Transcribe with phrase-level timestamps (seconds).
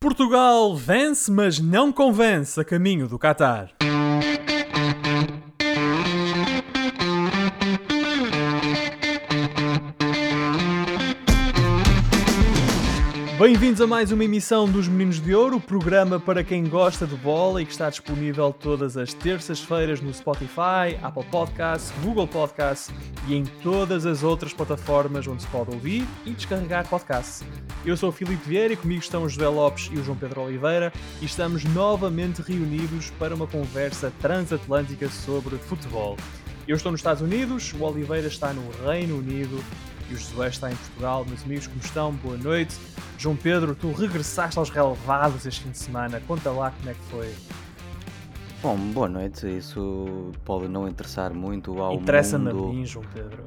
[0.00, 3.72] Portugal vence, mas não convence a caminho do Qatar.
[13.58, 17.60] Bem-vindos a mais uma emissão dos Meninos de Ouro, programa para quem gosta de bola
[17.60, 22.94] e que está disponível todas as terças-feiras no Spotify, Apple Podcasts, Google Podcasts
[23.26, 27.44] e em todas as outras plataformas onde se pode ouvir e descarregar podcasts.
[27.84, 30.42] Eu sou o Filipe Vieira e comigo estão o José Lopes e o João Pedro
[30.42, 36.16] Oliveira e estamos novamente reunidos para uma conversa transatlântica sobre futebol.
[36.68, 39.60] Eu estou nos Estados Unidos, o Oliveira está no Reino Unido
[40.08, 41.24] e o Josué está em Portugal.
[41.26, 42.12] Meus amigos, como estão?
[42.12, 42.76] Boa noite.
[43.18, 46.20] João Pedro, tu regressaste aos relevados este fim de semana.
[46.26, 47.34] Conta lá como é que foi.
[48.62, 49.46] Bom, boa noite.
[49.46, 53.44] Isso pode não interessar muito ao Interessa-me a mundo mim, João Pedro.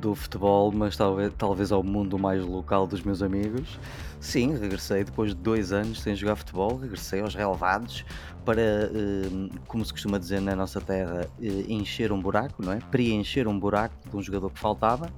[0.00, 3.78] do futebol, mas talvez, talvez ao mundo mais local dos meus amigos.
[4.20, 8.04] Sim, regressei depois de dois anos sem jogar futebol, regressei aos relevados
[8.44, 12.78] para, eh, como se costuma dizer na nossa terra, eh, encher um buraco, não é?
[12.90, 15.10] Preencher um buraco de um jogador que faltava,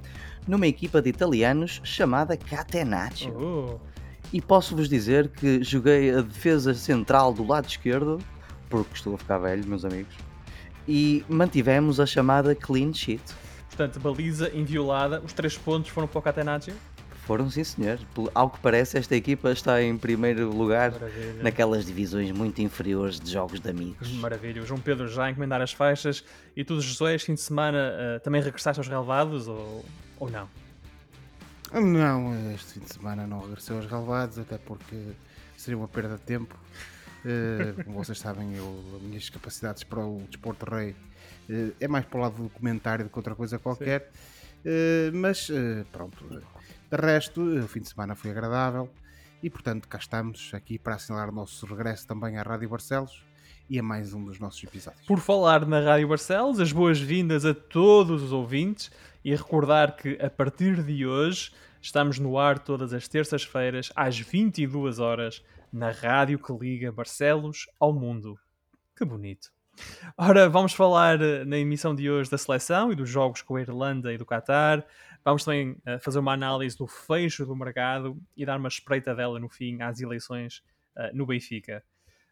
[0.47, 3.33] numa equipa de italianos chamada Catenaccio.
[3.37, 3.79] Oh,
[4.33, 8.19] E posso-vos dizer que joguei a defesa central do lado esquerdo,
[8.69, 10.15] porque estou a ficar velho, meus amigos,
[10.87, 13.23] e mantivemos a chamada clean sheet.
[13.69, 15.21] portanto, baliza inviolada.
[15.25, 16.75] Os três pontos foram para o Catenaccio.
[17.27, 17.99] Foram sim, senhor.
[18.35, 21.43] Ao que parece, esta equipa está em primeiro lugar Maravilha.
[21.43, 24.11] naquelas divisões muito inferiores de jogos de amigos.
[24.13, 24.63] Maravilha.
[24.63, 26.25] O João Pedro já a encomendar as faixas.
[26.57, 29.85] E tu, Josué, este fim de semana eh, também regressaste aos relevados ou,
[30.19, 30.49] ou não?
[31.73, 35.13] Não, este fim de semana não regressei aos relevados, até porque
[35.57, 36.59] seria uma perda de tempo.
[37.25, 40.97] Eh, como vocês sabem, eu, as minhas capacidades para o desporto rei
[41.51, 44.11] eh, é mais para o lado do documentário do que outra coisa qualquer.
[44.65, 45.51] Eh, mas
[45.93, 46.25] pronto,
[46.91, 48.91] de resto, o fim de semana foi agradável
[49.43, 53.28] e portanto cá estamos aqui para assinalar o nosso regresso também à Rádio Barcelos
[53.69, 55.05] e a mais um dos nossos episódios.
[55.07, 58.91] Por falar na Rádio Barcelos, as boas-vindas a todos os ouvintes
[59.25, 64.99] e recordar que a partir de hoje estamos no ar todas as terças-feiras às 22
[64.99, 68.39] horas na rádio que liga Barcelos ao mundo.
[68.97, 69.51] Que bonito.
[70.17, 73.61] Ora, vamos falar eh, na emissão de hoje da seleção e dos jogos com a
[73.61, 74.85] Irlanda e do Qatar.
[75.25, 79.39] Vamos também eh, fazer uma análise do fecho do mercado e dar uma espreita dela
[79.39, 80.63] no fim às eleições
[80.97, 81.85] eh, no Benfica.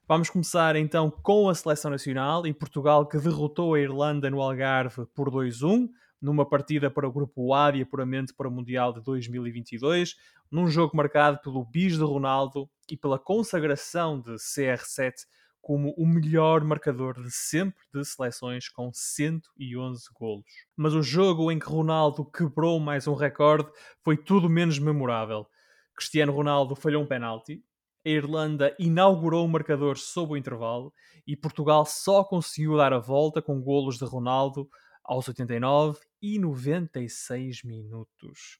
[0.09, 5.05] Vamos começar então com a seleção nacional e Portugal que derrotou a Irlanda no Algarve
[5.13, 5.89] por 2-1,
[6.23, 10.15] numa partida para o grupo A de apuramento para o Mundial de 2022,
[10.49, 15.27] num jogo marcado pelo bis de Ronaldo e pela consagração de CR7
[15.61, 20.45] como o melhor marcador de sempre de seleções com 111 golos.
[20.77, 23.69] Mas o jogo em que Ronaldo quebrou mais um recorde
[24.05, 25.49] foi tudo menos memorável.
[25.97, 27.65] Cristiano Ronaldo falhou um penalti,
[28.07, 30.93] a Irlanda inaugurou o marcador sob o intervalo
[31.27, 34.69] e Portugal só conseguiu dar a volta com golos de Ronaldo
[35.05, 38.59] aos 89 e 96 minutos.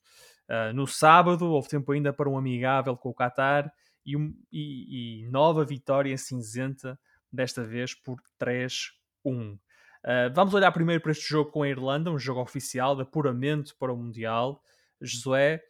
[0.49, 3.73] Ah, no sábado houve tempo ainda para um amigável com o Qatar
[4.05, 6.99] e, um- e- e nova vitória cinzenta,
[7.33, 9.59] desta vez por 3-1.
[10.05, 13.77] Ah, vamos olhar primeiro para este jogo com a Irlanda, um jogo oficial de apuramento
[13.79, 14.63] para o Mundial.
[15.01, 15.61] Josué,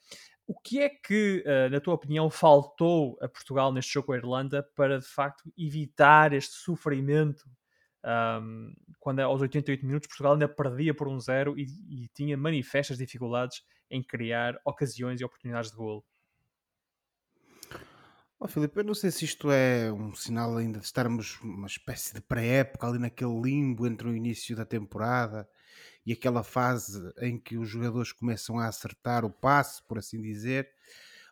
[0.46, 4.16] o que é que, ah, na tua opinião, faltou a Portugal neste jogo com a
[4.16, 7.44] Irlanda para de facto evitar este sofrimento?
[8.06, 13.62] ahm, quando aos 88 minutos Portugal ainda perdia por 1-0 e, e tinha manifestas dificuldades
[13.90, 16.04] em criar ocasiões e oportunidades de golo.
[18.38, 22.14] Ó Filipe, eu não sei se isto é um sinal ainda de estarmos uma espécie
[22.14, 25.48] de pré-época ali naquele limbo entre o início da temporada
[26.06, 30.70] e aquela fase em que os jogadores começam a acertar o passe, por assim dizer,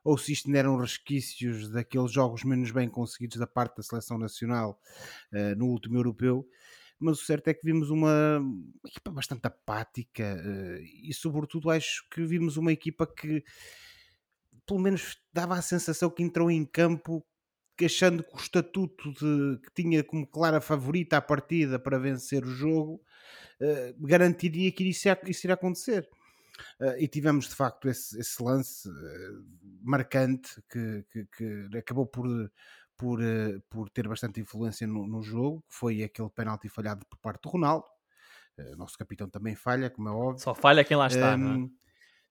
[0.02, 4.18] ou se isto ainda eram resquícios daqueles jogos menos bem conseguidos da parte da seleção
[4.18, 4.78] nacional
[5.32, 6.46] eh, no último europeu.
[6.98, 8.42] Mas o certo é que vimos uma
[8.84, 13.44] equipa bastante apática eh, e, sobretudo, acho que vimos uma equipa que
[14.66, 17.24] pelo menos dava a sensação que entrou em campo
[17.82, 22.50] achando que o estatuto de, que tinha como clara favorita a partida para vencer o
[22.50, 23.00] jogo
[23.60, 26.08] eh, garantiria que isso isso iria acontecer.
[26.80, 29.30] Eh, e tivemos de facto esse, esse lance eh,
[29.82, 32.26] marcante que, que- que acabou por,
[32.96, 37.18] por, eh, por ter bastante influência no, no jogo, que foi aquele penalti falhado por
[37.18, 37.86] parte do Ronaldo.
[38.76, 40.38] Nosso capitão também falha, como é óbvio.
[40.38, 41.56] Só falha quem lá está, não é?
[41.56, 41.70] Hum,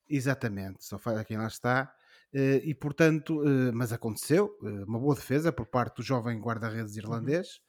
[0.10, 1.94] Exatamente, só falha quem lá está.
[2.34, 3.42] E portanto,
[3.74, 4.58] mas aconteceu,
[4.88, 7.62] uma boa defesa por parte do jovem guarda-redes irlandês,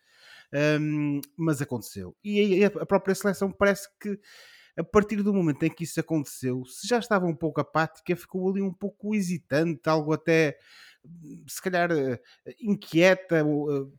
[0.55, 2.15] Hum, mas aconteceu.
[2.23, 4.19] E a própria seleção parece que
[4.77, 8.51] a partir do momento em que isso aconteceu, se já estava um pouco apática, ficou
[8.51, 10.59] ali um pouco hesitante, algo até
[11.47, 12.19] se calhar uh,
[12.61, 13.93] inquieta, uh,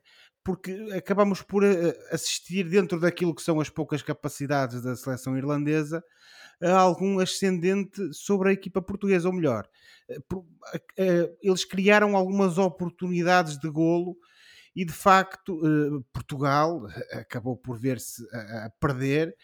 [0.44, 1.64] porque acabamos por
[2.10, 6.04] assistir dentro daquilo que são as poucas capacidades da seleção irlandesa
[6.62, 9.68] a algum ascendente sobre a equipa portuguesa, ou melhor,
[11.42, 14.16] eles criaram algumas oportunidades de golo
[14.76, 15.58] e de facto
[16.12, 19.34] Portugal acabou por ver-se a perder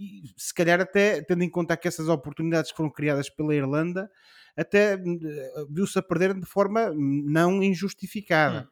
[0.00, 4.10] e se calhar até tendo em conta que essas oportunidades que foram criadas pela Irlanda
[4.56, 8.62] até eh, viu-se a perder de forma não injustificada.
[8.62, 8.68] Hum.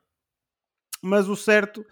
[1.03, 1.85] Mas o certo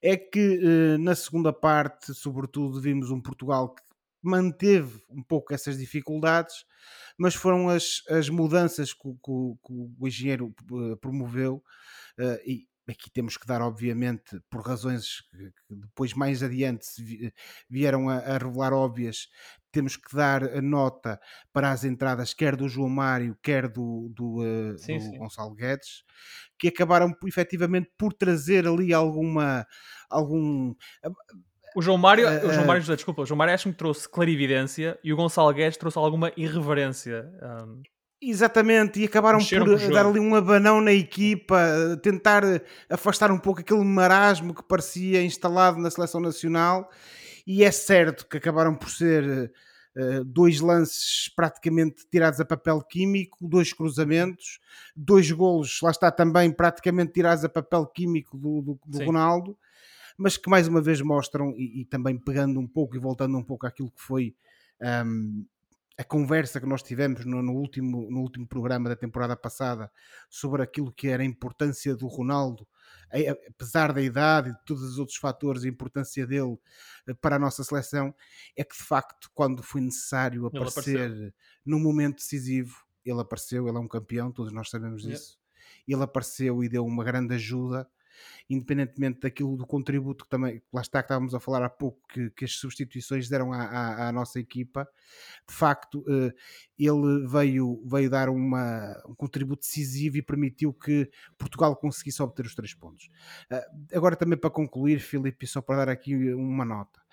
[0.00, 3.82] é que eh, na segunda parte, sobretudo, vimos um Portugal que
[4.22, 6.64] manteve um pouco essas dificuldades,
[7.18, 9.32] mas foram as, as mudanças que, que,
[9.64, 10.54] que o engenheiro
[10.92, 11.62] eh, promoveu
[12.46, 16.86] e aqui temos que dar, obviamente, por razões que depois mais adiante
[17.68, 19.28] vieram a, a revelar óbvias,
[19.72, 21.20] temos que dar a nota
[21.52, 25.18] para as entradas, quer do João Mário, quer do, do, uh, sim, do sim.
[25.18, 26.02] Gonçalo Guedes,
[26.58, 29.66] que acabaram efetivamente por trazer ali alguma.
[30.08, 30.74] algum.
[31.74, 34.98] O João Mário, uh, o João Mário, desculpa, o João Mário acho que trouxe clarividência
[35.04, 37.30] e o Gonçalo Guedes trouxe alguma irreverência.
[37.42, 37.82] Um...
[38.28, 41.56] Exatamente, e acabaram por dar ali um abanão na equipa,
[42.02, 42.42] tentar
[42.90, 46.90] afastar um pouco aquele marasmo que parecia instalado na seleção nacional.
[47.46, 49.52] E é certo que acabaram por ser
[49.96, 54.58] uh, dois lances praticamente tirados a papel químico, dois cruzamentos,
[54.96, 59.56] dois golos, lá está também praticamente tirados a papel químico do, do, do Ronaldo,
[60.18, 63.44] mas que mais uma vez mostram, e, e, também pegando um pouco e voltando um
[63.44, 64.34] pouco àquilo que foi.
[64.82, 65.46] Um,
[65.98, 69.90] a conversa que nós tivemos no, no, último, no último programa da temporada passada
[70.28, 72.68] sobre aquilo que era a importância do Ronaldo,
[73.48, 76.58] apesar da idade e de todos os outros fatores, a importância dele
[77.08, 78.14] eh, para a nossa seleção,
[78.54, 81.34] é que de facto, quando foi necessário aparecer
[81.64, 85.38] num momento decisivo, ele apareceu, ele é um campeão, todos nós sabemos disso.
[85.38, 85.76] Yeah.
[85.88, 87.88] Ele apareceu e deu uma grande ajuda
[88.48, 92.30] independentemente daquilo do contributo que também, lá está que estávamos a falar há pouco, que,
[92.30, 94.88] que as substituições deram à, à, à, nossa equipa,
[95.48, 96.32] de facto eh,
[96.78, 102.54] ele veio, veio dar uma, um contributo decisivo e permitiu que Portugal conseguisse obter os
[102.54, 103.08] três pontos.
[103.50, 107.06] Eh, agora também para concluir, Filipe, só para dar aqui uma nota.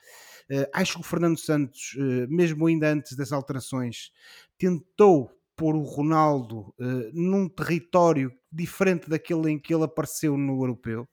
[0.50, 4.12] Uh, acho que o Fernando Santos, uh, mesmo ainda antes das alterações,
[4.58, 11.08] tentou pôr o Ronaldo uh, num território diferente daquele em que ele apareceu no europeu.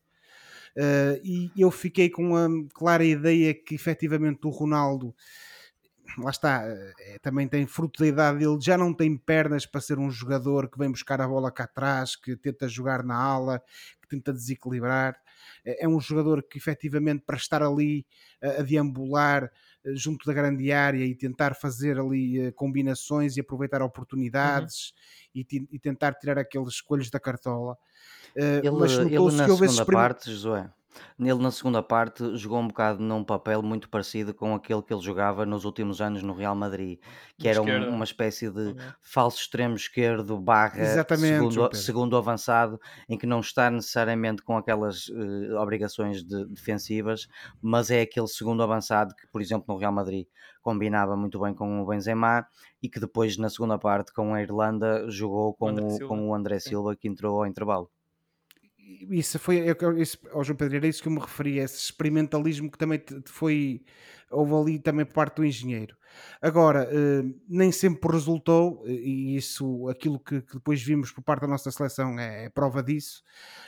[0.77, 5.15] Uh, e eu fiquei com a clara ideia que efetivamente o Ronaldo
[6.19, 9.99] lá está, é, também tem fruto da idade dele, já não tem pernas para ser
[9.99, 13.63] um jogador que vem buscar a bola cá atrás, que tenta jogar na ala,
[14.01, 15.17] que tenta desequilibrar.
[15.65, 18.07] É, é um jogador que efetivamente para estar ali
[18.43, 19.51] a, a deambular eh,
[19.95, 24.93] junto da grande área e tentar fazer ali uh, combinações e aproveitar oportunidades
[25.35, 25.43] uhum.
[25.51, 27.77] e, e, tentar tirar aqueles coelhos da cartola.
[28.37, 30.71] Uh, ele, mas ele na segunda parte, Josué,
[31.19, 35.03] Nele, na segunda parte, jogou um bocado num papel muito parecido com aquele que ele
[35.03, 36.99] jogava nos últimos anos no Real Madrid,
[37.39, 37.65] que era um-
[37.95, 40.81] uma espécie de falso extremo esquerdo barra
[41.35, 47.29] segundo, segundo avançado, em que não está necessariamente com aquelas eh, obrigações de- defensivas,
[47.61, 50.27] mas é aquele segundo avançado que, por exemplo, no Real Madrid
[50.63, 52.47] combinava muito bem com o Benzema
[52.83, 56.59] e que depois, na segunda parte, com a Irlanda, jogou com o, com o André
[56.61, 57.91] Silva, que entrou ao intervalo
[59.11, 59.65] isso foi
[59.99, 63.83] isso, ao João Pedro, era isso que eu me referi, esse experimentalismo que também foi
[64.31, 65.97] houve ali também por parte do engenheiro.
[66.41, 71.43] Agora, eh, nem sempre resultou, eh, e isso, aquilo que, que, depois vimos por parte
[71.43, 73.23] da nossa seleção é, é prova disso.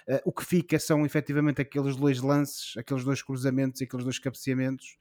[0.06, 4.18] Eh, o que fica são efetivamente aqueles dois lances, aqueles dois cruzamentos e aqueles dois
[4.18, 4.96] cabeceamentos.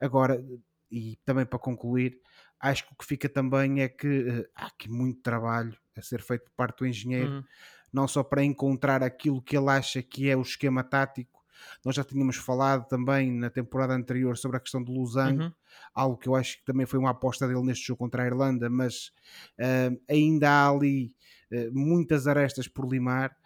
[0.00, 0.42] Agora,
[0.90, 2.20] e também para concluir,
[2.60, 6.44] acho que o que fica também é que há aqui muito trabalho a ser feito
[6.44, 7.36] por parte do engenheiro.
[7.36, 7.44] Uhum
[7.92, 11.38] não só para encontrar aquilo que ele acha que é o esquema tático.
[11.84, 15.52] Nós já tínhamos falado também na temporada anterior sobre a questão do Losango, uhum.
[15.94, 18.70] algo que eu acho que também foi uma aposta dele neste jogo contra a Irlanda,
[18.70, 19.12] mas
[19.58, 21.14] uh, ainda há ali
[21.52, 23.36] uh, muitas arestas por limar.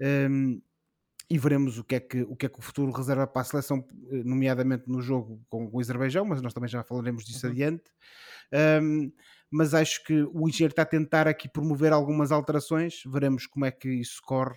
[0.00, 0.60] Um,
[1.28, 3.44] e veremos o que, é que, o que é que o futuro reserva para a
[3.44, 7.52] seleção, eh, nomeadamente no jogo com o Azerbaijão, mas nós também já falaremos disso uhum.
[7.52, 7.90] adiante.
[8.80, 9.12] Um,
[9.50, 13.72] mas acho que o engenheiro está a tentar aqui promover algumas alterações, veremos como é
[13.72, 14.56] que isso corre.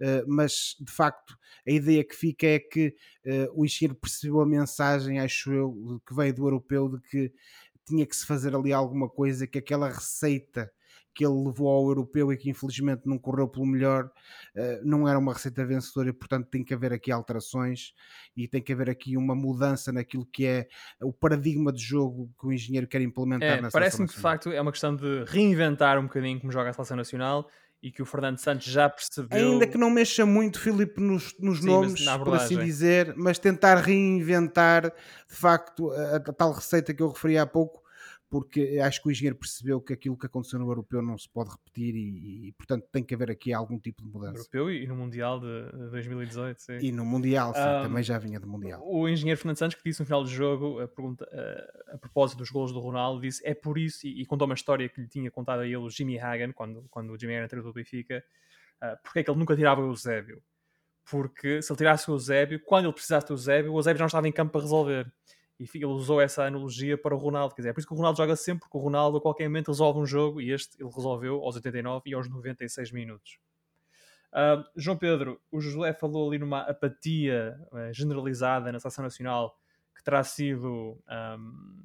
[0.00, 2.94] Uh, mas de facto a ideia que fica é que
[3.26, 7.32] uh, o engenheiro percebeu a mensagem, acho eu, que veio do europeu de que
[7.86, 10.70] tinha que se fazer ali alguma coisa, que aquela receita
[11.14, 15.18] que ele levou ao europeu e que infelizmente não correu pelo melhor, uh, não era
[15.18, 17.92] uma receita vencedora, e portanto tem que haver aqui alterações
[18.36, 20.66] e tem que haver aqui uma mudança naquilo que é
[21.00, 24.50] o paradigma de jogo que o engenheiro quer implementar é, na Parece-me que de facto
[24.50, 27.48] é uma questão de reinventar um bocadinho como joga a seleção nacional
[27.84, 29.52] e que o Fernando Santos já percebeu.
[29.52, 33.74] Ainda que não mexa muito, Filipe, nos, nos Sim, nomes, por assim dizer, mas tentar
[33.74, 37.83] reinventar de facto a, a, tal receita que eu referi há pouco,
[38.34, 41.50] porque acho que o engenheiro percebeu que aquilo que aconteceu no europeu não se pode
[41.50, 44.38] repetir e, e portanto tem que haver aqui algum tipo de mudança.
[44.38, 46.78] Europeu e no Mundial de 2018, sim.
[46.80, 48.82] E no Mundial, sim, um, também já vinha do Mundial.
[48.84, 52.38] O engenheiro Fernando Santos que disse no final do jogo, a, pergunta, a, a propósito
[52.38, 55.06] dos golos do Ronaldo, disse é por isso, e, e, contou uma história que lhe
[55.06, 58.24] tinha contado a ele o Jimmy Hagan, quando, quando o Jimmy era treinador do Benfica,
[58.82, 60.42] uh, porque é que ele nunca tirava o Eusébio.
[61.08, 64.08] Porque se ele tirasse o Eusébio, quando ele precisasse do Eusébio, o Eusébio já não
[64.08, 65.12] estava em campo para resolver
[65.58, 67.54] e ele usou essa analogia para o Ronaldo.
[67.54, 69.48] Quer dizer, é por isso que o Ronaldo joga sempre, porque o Ronaldo a qualquer
[69.48, 73.38] momento resolve um jogo e este ele resolveu aos 89 e aos 96 minutos.
[74.32, 79.56] Uh, João Pedro, o José falou ali numa apatia uh, generalizada na seleção nacional
[79.94, 81.84] que terá sido, um,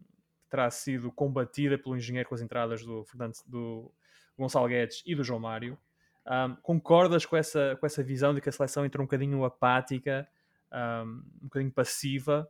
[0.49, 3.05] terá sido combatida pelo engenheiro com as entradas do,
[3.45, 3.91] do
[4.35, 5.77] Gonçalo Guedes e do João Mário.
[6.25, 10.27] Um, concordas com essa, com essa visão de que a seleção entrou um bocadinho apática,
[10.73, 12.49] um, um bocadinho passiva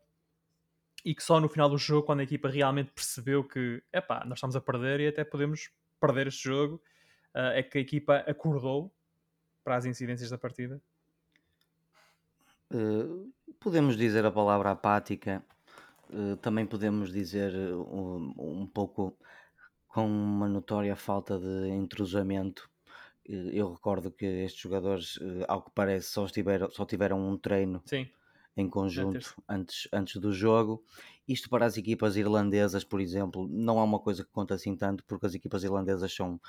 [1.04, 4.38] e que só no final do jogo, quando a equipa realmente percebeu que epá, nós
[4.38, 6.82] estamos a perder e até podemos perder este jogo,
[7.36, 8.92] uh, é que a equipa acordou
[9.64, 10.82] para as incidências da partida?
[12.72, 15.44] Uh, podemos dizer a palavra apática,
[16.10, 19.18] uh, também podemos dizer um, um, pouco
[19.88, 22.70] com uma notória falta de entrosamento.
[23.26, 28.10] Eu recordo que estes jogadores, ao que parece, só tiveram, só tiveram um treino Sim
[28.60, 30.84] em conjunto antes, antes do jogo.
[31.28, 35.04] Isto para as equipas irlandesas, por exemplo, não é uma coisa que conta assim tanto,
[35.06, 36.40] porque as equipas irlandesas são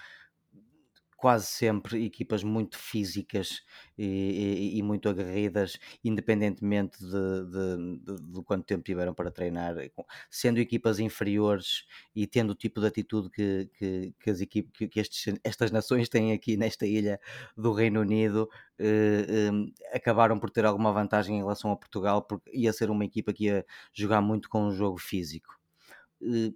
[1.21, 3.62] quase sempre equipas muito físicas
[3.99, 9.75] e, e, e muito aguerridas, independentemente de, de, de, de, quanto tempo tiveram para treinar.
[10.31, 11.85] Sendo equipas inferiores
[12.17, 15.71] e tendo o tipo de atitude que, que, que as equipas, que, que estes, estas
[15.71, 17.21] nações têm aqui nesta ilha
[17.55, 18.49] do Reino Unido,
[18.79, 23.05] eh, eh, acabaram por ter alguma vantagem em relação a Portugal, porque ia ser uma
[23.05, 25.60] equipa que ia jogar muito com um jogo físico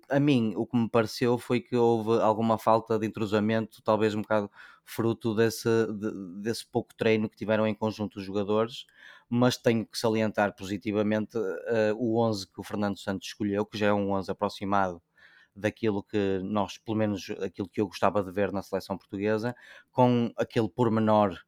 [0.09, 4.23] a mim o que me pareceu foi que houve alguma falta de entrosamento, talvez um
[4.23, 4.50] bocado
[4.85, 8.85] fruto desse, de, desse pouco treino que tiveram em conjunto os jogadores,
[9.28, 13.87] mas tenho que salientar positivamente uh, o 11 que o Fernando Santos escolheu, que já
[13.87, 15.02] é um 11 aproximado
[15.56, 19.54] daquilo que nós, pelo menos aquilo que eu gostava de ver na seleção portuguesa,
[19.90, 21.38] com aquele pormenor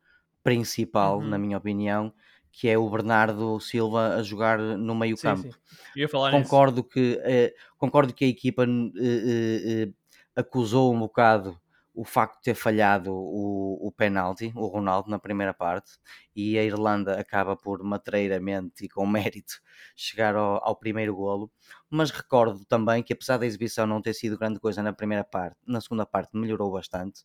[0.42, 1.28] principal, uhum.
[1.28, 2.14] na minha opinião,
[2.58, 5.42] que é o Bernardo Silva a jogar no meio sim, campo.
[5.42, 6.08] Sim.
[6.30, 9.88] concordo que eh, concordo que a equipa eh, eh,
[10.34, 11.60] acusou um bocado
[11.94, 15.92] o facto de ter falhado o, o penalti, o Ronaldo, na primeira parte,
[16.34, 19.60] e a Irlanda acaba por matreiramente e com mérito
[19.94, 21.50] chegar ao, ao, primeiro golo.
[21.90, 25.58] Mas recordo também que, apesar da exibição não ter sido grande coisa na primeira parte,
[25.66, 27.24] na segunda parte melhorou bastante.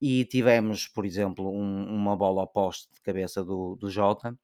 [0.00, 4.36] E tivemos, por exemplo, um, uma bola ao poste de cabeça do, do Jota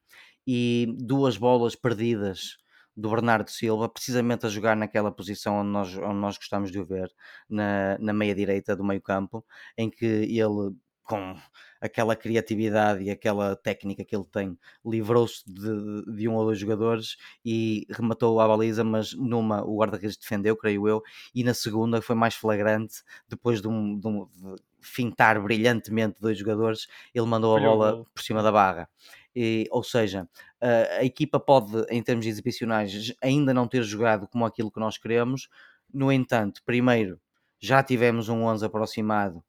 [0.47, 2.57] e duas bolas perdidas
[2.97, 6.87] do Bernardo Silva, precisamente a jogar naquela posição onde nós, onde nós gostamos de o
[6.87, 7.09] ver,
[7.49, 9.45] na, na meia-direita do meio-campo,
[9.77, 10.75] em que ele,
[11.09, 11.35] com
[11.81, 17.17] aquela criatividade e aquela técnica que ele tem, livrou-se de, de, um ou dois jogadores
[17.43, 21.03] e rematou a baliza, mas numa o guarda-redes defendeu, creio eu,
[21.35, 26.37] e na segunda foi mais flagrante, depois de, um, de, um, de fintar brilhantemente dois
[26.37, 28.87] jogadores, ele mandou a bola por cima da barra.
[29.35, 30.29] E, ou seja,
[30.61, 34.99] a, a equipa pode, em termos exibicionais, ainda não ter jogado como aquilo que nós
[34.99, 35.49] queremos.
[35.93, 37.19] No entanto, primeiro,
[37.59, 39.43] já tivemos um 11 aproximado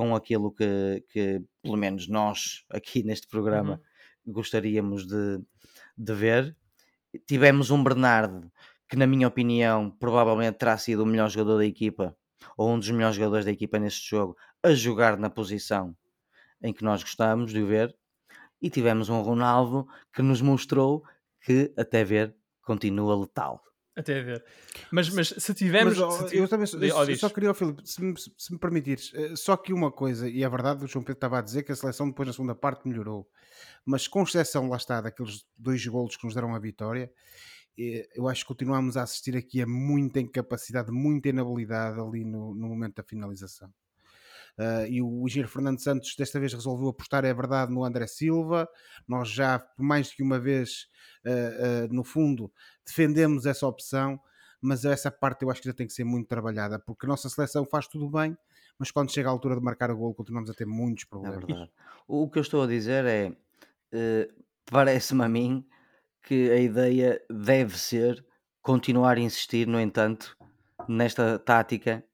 [0.00, 3.78] com aquilo que, que pelo menos nós aqui neste programa
[4.24, 4.32] uhum.
[4.32, 5.38] gostaríamos de,
[5.94, 6.56] de ver.
[7.26, 8.50] Tivemos um Bernardo
[8.88, 12.16] que, na minha opinião, provavelmente terá sido o melhor jogador da equipa
[12.56, 15.94] ou um dos melhores jogadores da equipa neste jogo a jogar na posição
[16.62, 17.94] em que nós gostamos de o ver
[18.62, 21.04] e tivemos um Ronaldo que nos mostrou
[21.42, 23.62] que, até ver, continua letal.
[24.00, 24.44] Até ver.
[24.90, 25.98] Mas, mas se tivermos.
[25.98, 29.56] Mas, se eu também eu só queria, Filipe, se me, se me permitires, eh, só
[29.56, 32.08] que uma coisa, e é verdade, o João Pedro estava a dizer que a seleção
[32.08, 33.28] depois na segunda parte melhorou,
[33.84, 37.12] mas com exceção, lá está, daqueles dois golos que nos deram a vitória,
[37.78, 42.54] eh, eu acho que continuamos a assistir aqui a muita incapacidade, muita inabilidade ali no,
[42.54, 43.70] no momento da finalização.
[44.58, 48.68] Uh, e o engenheiro Fernando Santos desta vez resolveu apostar, é verdade, no André Silva.
[49.06, 50.86] Nós já, por mais que uma vez,
[51.24, 52.52] uh, uh, no fundo,
[52.84, 54.20] defendemos essa opção,
[54.60, 57.28] mas essa parte eu acho que já tem que ser muito trabalhada, porque a nossa
[57.28, 58.36] seleção faz tudo bem,
[58.78, 61.50] mas quando chega a altura de marcar o gol continuamos a ter muitos é problemas.
[61.50, 61.68] É
[62.06, 64.28] o que eu estou a dizer é,
[64.66, 65.66] parece-me a mim
[66.22, 68.24] que a ideia deve ser
[68.60, 70.36] continuar a insistir, no entanto,
[70.88, 72.04] nesta tática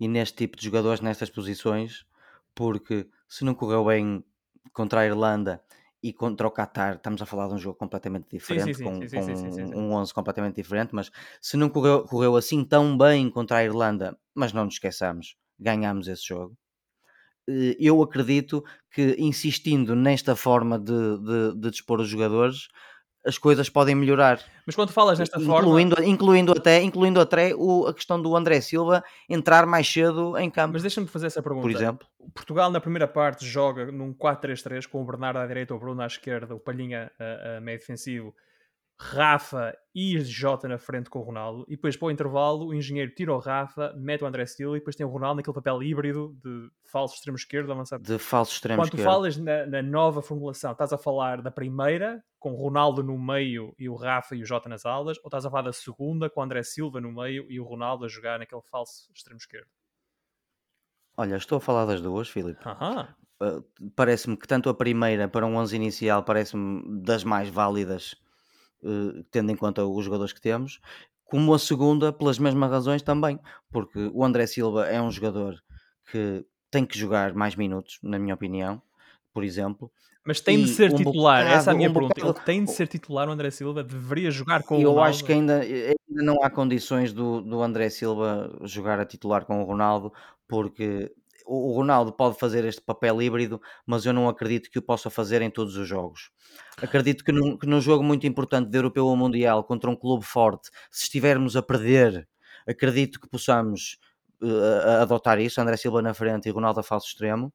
[0.00, 2.06] e neste tipo de jogadores, nestas posições,
[2.54, 4.24] porque se não correu bem
[4.72, 5.62] contra a Irlanda
[6.02, 9.08] e contra o Qatar, estamos a falar de um jogo completamente diferente, sim, com, sim,
[9.08, 9.74] sim, com sim.
[9.74, 14.18] um 11 completamente diferente, mas se não correu, correu assim tão bem contra a Irlanda,
[14.34, 16.56] mas não nos esqueçamos, ganhámos esse jogo.
[17.48, 22.68] Eh, Eu acredito que insistindo nesta forma de, de, de dispor os jogadores,
[23.24, 24.40] as coisas podem melhorar.
[24.66, 28.60] Mas quando falas desta forma, Incluindo, incluindo até, incluindo até o, a questão do André
[28.60, 31.62] Silva entrar mais cedo em campo, mas deixa-me fazer essa pergunta.
[31.62, 32.06] por exemplo.
[32.34, 36.06] Portugal na primeira parte joga num 4-3-3 com o Bernardo à direita, o Bruno à
[36.06, 38.34] esquerda, o Palhinha a, a meio defensivo,
[39.02, 43.10] Rafa e Jota na frente com o Ronaldo, e depois para o intervalo o engenheiro
[43.14, 46.36] tira o Rafa, mete o André Silva e depois tem o Ronaldo naquele papel híbrido
[46.44, 48.02] de falso extremo esquerdo avançado.
[48.02, 49.04] De falso extremo Quando esquerdo.
[49.04, 53.74] falas na, na nova formulação, estás a falar da primeira, com o Ronaldo no meio
[53.78, 56.40] e o Rafa e o Jota nas alas, ou estás a falar da segunda, com
[56.40, 59.68] o André Silva no meio e o Ronaldo a jogar naquele falso extremo esquerdo?
[61.16, 62.60] Olha, estou a falar das duas, Filipe.
[62.66, 63.14] Aham.
[63.42, 63.64] Uh,
[63.96, 68.14] parece-me que tanto a primeira para um 11 inicial parece-me das mais válidas,
[69.30, 70.80] tendo em conta os jogadores que temos,
[71.24, 73.38] como a segunda pelas mesmas razões também,
[73.70, 75.62] porque o André Silva é um jogador
[76.10, 78.80] que tem que jogar mais minutos, na minha opinião,
[79.32, 79.90] por exemplo.
[80.24, 82.14] Mas tem de ser um titular, essa é a bocado- minha um pergunta.
[82.14, 85.08] bocado- Ele tem de ser titular o André Silva, deveria jogar com o Eu Ronaldo.
[85.10, 89.60] acho que ainda, ainda não há condições do, do André Silva jogar a titular com
[89.62, 90.12] o Ronaldo,
[90.46, 91.10] porque
[91.52, 95.42] o Ronaldo pode fazer este papel híbrido, mas eu não acredito que o possa fazer
[95.42, 96.30] em todos os jogos.
[96.82, 100.24] Acredito que num, que num jogo muito importante de Europeu ou Mundial contra um clube
[100.24, 102.28] forte, se estivermos a perder,
[102.66, 103.98] acredito que possamos
[104.42, 107.52] a- adotar isso, André Silva na frente e Ronaldo a falso extremo.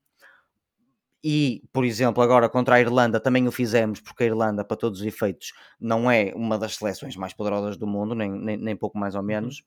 [1.24, 5.00] E, por exemplo, agora contra a Irlanda também o fizemos, porque a Irlanda, para todos
[5.02, 8.98] os efeitos, não é uma das seleções mais poderosas do mundo, nem, nem, nem pouco
[8.98, 9.64] mais ou menos.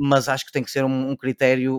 [0.00, 1.74] Mas acho que tem que ser um, um critério.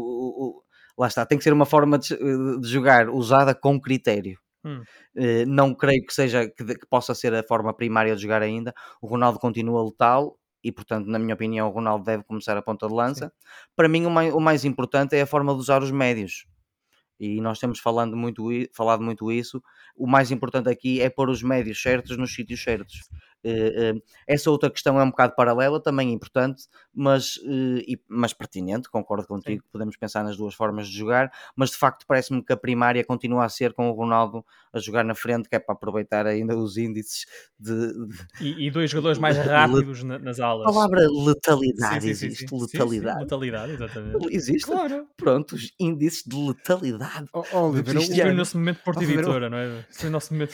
[0.97, 2.15] Lá está, tem que ser uma forma de,
[2.59, 4.39] de jogar usada com critério.
[4.65, 4.81] Hum.
[5.15, 8.73] Eh, não creio que seja que, que possa ser a forma primária de jogar ainda.
[9.01, 12.87] O Ronaldo continua letal e, portanto, na minha opinião, o Ronaldo deve começar a ponta
[12.87, 13.31] de lança.
[13.75, 16.45] Para mim, o mais, o mais importante é a forma de usar os médios.
[17.19, 19.61] E nós temos falando muito, falado muito isso.
[19.95, 23.09] O mais importante aqui é pôr os médios certos nos sítios certos.
[23.49, 28.89] Eh, eh, essa outra questão é um bocado paralela, também importante, mas, eh, mas pertinente,
[28.89, 32.51] concordo contigo, que podemos pensar nas duas formas de jogar, mas de facto parece-me que
[32.51, 35.73] a primária continua a ser com o Ronaldo a jogar na frente, que é para
[35.75, 37.25] aproveitar ainda os índices
[37.57, 40.73] de, de- E, e dois jogadores mais Le- rápidos na- nas a alas.
[40.73, 42.47] palavra letalidade Sim, sim, sim, existe, sim.
[42.47, 43.19] Sim, sim, letalidade.
[43.21, 44.35] letalidade, exatamente.
[44.35, 45.07] Existe, Claro.
[45.15, 47.29] pronto, os índices de letalidade.
[47.51, 49.79] Oliveira, Isto o- foi o nosso momento Porto Oliveira, Editora, não é?
[49.89, 50.53] Isto foi o nosso momento.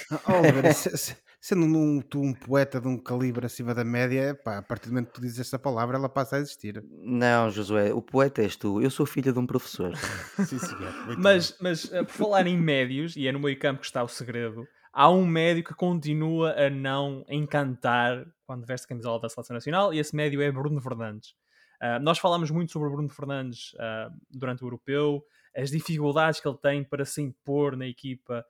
[0.73, 4.88] se- sendo um, tu um poeta de um calibre acima da média, pá, a partir
[4.88, 6.82] do momento que tu dizes esta palavra, ela passa a existir.
[6.89, 9.93] Não, Josué, o poeta és tu, eu sou filha de um professor.
[10.47, 11.17] Sim, senhor.
[11.17, 14.08] Mas, mas eh, por falar em médios, e é no meio campo que está o
[14.08, 19.53] segredo, há um médio que continua a não encantar quando veste a camisola da Seleção
[19.53, 21.36] Nacional, e esse médio é Bruno Fernandes.
[21.82, 25.21] Ah, nós falámos muito sobre Bruno Fernandes ah, durante o Europeu,
[25.53, 28.45] as dificuldades que ele tem para se impor na equipa,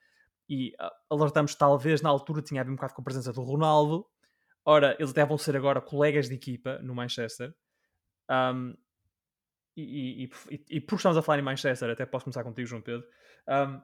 [0.49, 3.41] e ah, alertamos talvez na altura tinha a ver um bocado com a presença do
[3.41, 4.06] Ronaldo.
[4.65, 7.53] Ora, eles até vão ser agora colegas de equipa no Manchester.
[8.29, 8.75] Um,
[9.75, 12.82] e, e, e, e porque estamos a falar em Manchester, até posso começar contigo, João
[12.82, 13.06] Pedro.
[13.47, 13.82] Um,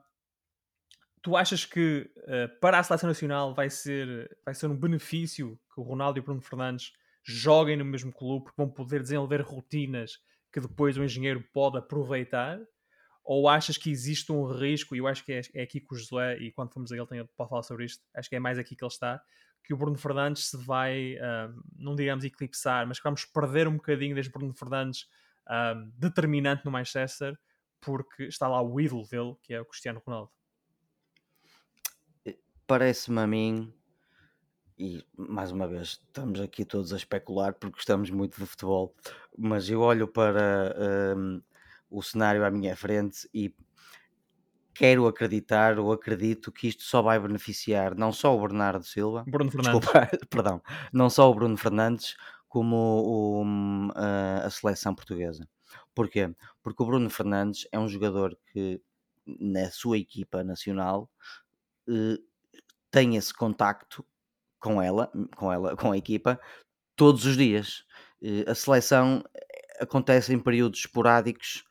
[1.22, 5.80] tu achas que uh, para a seleção nacional vai ser, vai ser um benefício que
[5.80, 6.94] o Ronaldo e o Bruno Fernandes
[7.24, 10.20] joguem no mesmo clube porque vão poder desenvolver rotinas
[10.52, 12.60] que depois o engenheiro pode aproveitar?
[13.32, 15.96] Ou achas que existe um risco, e eu acho que é, é aqui que o
[15.96, 18.76] Josué, e quando formos a ele pode falar sobre isto, acho que é mais aqui
[18.76, 19.22] que ele está,
[19.64, 23.76] que o Bruno Fernandes se vai, um, não digamos eclipsar, mas que vamos perder um
[23.76, 25.08] bocadinho deste Bruno Fernandes
[25.48, 27.38] um, determinante no Manchester,
[27.80, 30.32] porque está lá o ídolo dele, que é o Cristiano Ronaldo.
[32.66, 33.72] Parece-me a mim,
[34.76, 38.96] e mais uma vez, estamos aqui todos a especular porque gostamos muito de futebol,
[39.38, 40.76] mas eu olho para
[41.16, 41.44] hum,
[41.90, 43.54] o cenário à minha frente e
[44.74, 49.52] quero acreditar ou acredito que isto só vai beneficiar não só o Bernardo Silva, Bruno
[49.52, 49.90] Fernandes.
[49.92, 50.62] desculpa, perdão,
[50.94, 52.16] não só o Bruno Fernandes,
[52.48, 55.48] como o- hum, a, seleção portuguesa.
[55.94, 56.34] Porquê?
[56.64, 58.82] Porque o Bruno Fernandes é um jogador que
[59.40, 61.10] na sua equipa nacional
[61.90, 62.18] eh,
[62.92, 64.06] tem esse contacto
[64.60, 66.40] com ela, com ela, com a equipa,
[66.96, 67.86] todos os dias.
[68.22, 71.66] Eh, A seleção eh, acontece em períodos esporádicos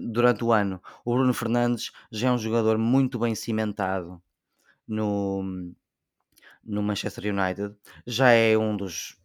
[0.00, 0.80] durante o ano.
[1.04, 4.20] O Bruno Fernandes já é um jogador muito bem cimentado
[4.86, 5.72] no,
[6.62, 7.74] no Manchester United,
[8.06, 9.16] já é um dos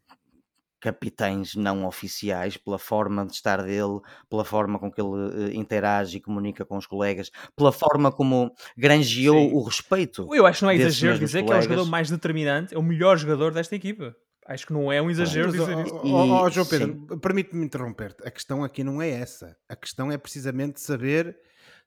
[0.80, 4.00] capitães não oficiais, pela forma de estar dele,
[4.30, 8.54] pela forma com que ele uh, interage e comunica com os colegas, pela forma como
[8.78, 9.54] granjeou Sim.
[9.54, 10.34] o respeito.
[10.34, 11.66] Eu acho que não é exagero dizer colegas.
[11.68, 14.16] que é o jogador mais determinante, é o melhor jogador desta equipa.
[14.46, 15.96] Acho que não é um exagero dizer isso.
[16.04, 18.28] Oh, oh, João Pedro, permite-me interromper-te.
[18.28, 19.56] A questão aqui não é essa.
[19.68, 21.38] A questão é precisamente saber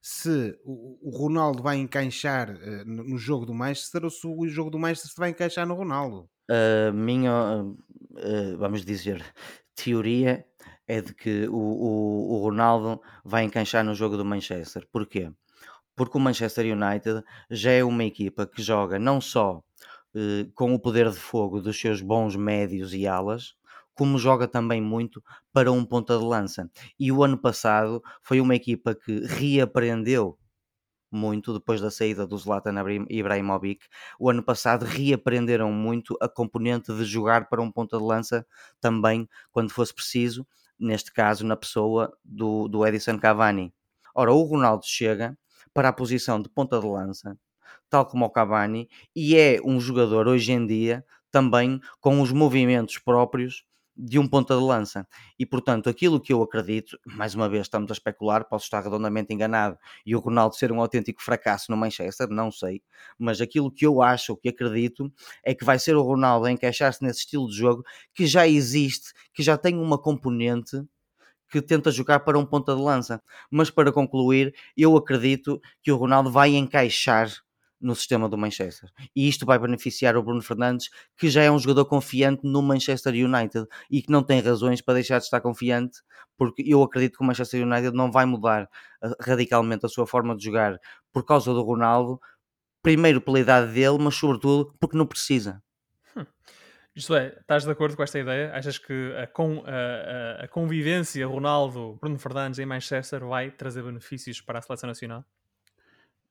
[0.01, 4.79] se o, Ronaldo vai encaixar uh, no jogo do Manchester ou se o jogo do
[4.79, 6.29] Manchester vai encaixar no Ronaldo.
[6.49, 9.25] A minha, uh, vamos dizer,
[9.75, 10.45] teoria
[10.87, 14.87] é de que o, o, o Ronaldo vai encaixar no jogo do Manchester.
[14.91, 15.33] Porquê?
[15.95, 19.63] Porque o Manchester United já é uma equipa que joga não só
[20.15, 23.55] uh, com o poder de fogo dos seus bons médios e alas,
[23.95, 25.23] como joga também muito
[25.53, 26.71] para um ponta de lança.
[26.99, 30.39] E o ano passado foi uma equipa que reaprendeu
[31.11, 32.75] muito depois da saída do Zlatan
[33.11, 33.87] Ibrahimovic.
[34.19, 38.47] O ano passado reaprenderam muito a componente de jogar para um ponta de lança
[38.81, 40.47] também quando fosse preciso,
[40.79, 43.73] neste caso na pessoa do, do Edison Cavani.
[44.15, 45.37] Ora, o Ronaldo chega
[45.75, 47.39] para a posição de ponta de lança,
[47.89, 52.99] tal como o Cavani, e é um jogador hoje em dia também com os movimentos
[52.99, 53.65] próprios
[53.97, 55.07] de um ponta de lança.
[55.39, 59.33] E portanto, aquilo que eu acredito, mais uma vez estamos a especular, posso estar redondamente
[59.33, 62.83] enganado e o Ronaldo ser um autêntico fracasso no Manchester, não sei,
[63.19, 65.13] mas aquilo que eu acho, que acredito,
[65.45, 69.13] é que vai ser o Ronaldo a encaixar-se nesse estilo de jogo que já existe,
[69.35, 70.83] que já tem uma componente
[71.51, 73.23] que tenta jogar para um ponta de lança.
[73.51, 77.29] Mas para concluir, eu acredito que o Ronaldo vai encaixar
[77.83, 78.89] no sistema do Manchester.
[79.15, 83.13] E isto vai beneficiar o Bruno Fernandes, que já é um jogador confiante no Manchester
[83.13, 86.01] United e que não tem razões para deixar de estar confiante,
[86.37, 88.65] porque eu acredito que o Manchester United não vai mudar
[89.03, 90.79] uh, radicalmente a sua forma de jogar
[91.13, 92.21] por causa do Ronaldo,
[92.83, 95.63] primeiro pela idade dele, mas sobretudo porque não precisa.
[96.17, 96.25] Hum.
[96.95, 98.55] Isto é, estás de acordo com esta ideia?
[98.55, 104.59] Achas que a, con, a, a convivência Ronaldo-Bruno Fernandes em Manchester vai trazer benefícios para
[104.59, 105.25] a seleção nacional?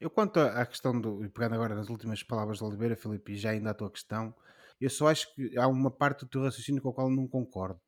[0.01, 3.37] Eu quanto à questão do, e pegando agora nas últimas palavras de Oliveira, Filipe, e
[3.37, 4.33] já ainda a tua questão,
[4.79, 7.79] eu só acho que há uma parte do teu raciocínio com a qual não concordo.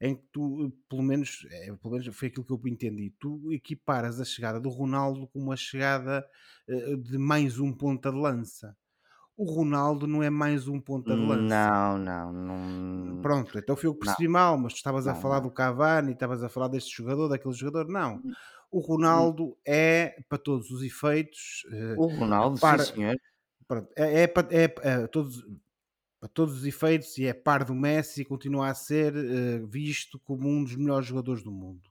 [0.00, 4.20] Em que tu, pelo menos, é, pelo menos foi aquilo que eu entendi, tu equiparas
[4.20, 6.26] a chegada do Ronaldo com uma chegada
[6.68, 8.76] uh, de mais um ponta de lança.
[9.36, 11.42] O Ronaldo não é mais um ponta de lança.
[11.42, 13.22] Não, não, não.
[13.22, 14.32] Pronto, então foi eu que percebi não.
[14.32, 15.44] mal, mas tu estavas não, a falar não.
[15.44, 17.88] do Cavani, estavas a falar deste jogador, daquele jogador.
[17.88, 18.20] Não.
[18.72, 18.78] Hum.
[18.78, 21.66] O Ronaldo é, para todos os efeitos.
[21.70, 23.16] Eh, o Ronaldo, para, sim, senhor.
[23.96, 25.44] É, é, é, é todos,
[26.22, 30.18] para todos os efeitos e é par do Messi e continua a ser uh, visto
[30.20, 31.90] como um dos melhores jogadores do mundo.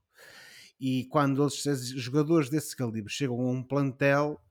[0.79, 4.41] E quando esses jogadores desse calibre chegam a um plantel,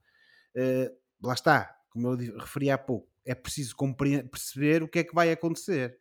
[0.55, 3.75] uh, lá está, como eu referi há pouco, é preciso
[4.29, 5.97] perceber o que é que vai acontecer.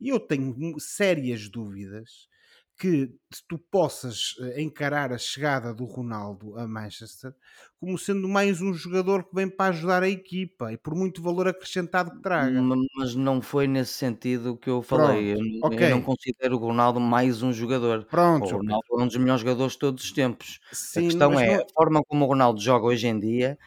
[0.00, 2.28] E eu tenho sérias dúvidas
[2.76, 3.08] que
[3.48, 7.32] tu possas eh, encarar a chegada do Ronaldo a Manchester
[7.78, 11.46] como sendo mais um jogador que vem para ajudar a equipa e por muito valor
[11.46, 12.60] acrescentado que traga.
[12.96, 15.34] Mas não foi nesse sentido que eu falei.
[15.34, 15.86] Eu, okay.
[15.86, 18.06] eu, não considero o Ronaldo mais um jogador.
[18.06, 20.60] Pronto, o Ronaldo é um dos melhores jogadores de todos os tempos.
[20.72, 21.62] Sim, a questão é não...
[21.62, 23.58] a forma como o Ronaldo joga hoje em dia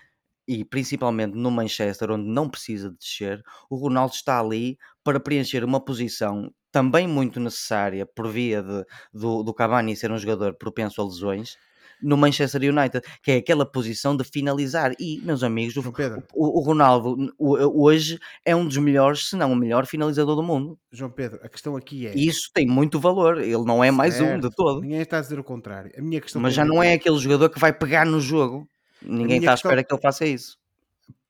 [0.48, 5.64] e principalmente no Manchester, onde não precisa de descer, o Ronaldo está ali para preencher
[5.64, 11.02] uma posição também muito necessária por via de, do, do Cavani ser um jogador propenso
[11.02, 11.56] a lesões
[12.04, 14.92] no Manchester United, que é aquela posição de finalizar.
[15.00, 15.94] E, meus amigos, o,
[16.36, 20.78] o, o, Ronaldo hoje é um dos melhores, se não o melhor finalizador do mundo.
[20.92, 22.14] João Pedro, a questão aqui é.
[22.14, 24.36] E isso tem muito valor, ele não é mais certo.
[24.36, 24.82] um de todo.
[24.82, 25.90] Ninguém está a dizer o contrário.
[25.98, 28.68] A minha questão Mas já não é aquele jogador que vai pegar no jogo.
[29.02, 30.58] Ninguém está à espera que ele faça isso.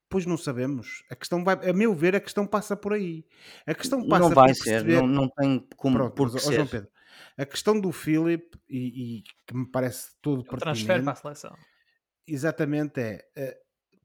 [0.10, 1.04] Pois não sabemos.
[1.10, 3.26] A questão vai, a meu ver, a questão passa por aí.
[3.65, 5.02] A questão passa não vai ser, perceber...
[5.02, 6.54] não, não tem como Pronto, por ser.
[6.54, 6.89] João Pedro,
[7.38, 11.56] a questão do Philip e, e que me parece todo o transfer para a seleção.
[12.26, 13.26] Exatamente é.
[13.36, 13.58] Eh,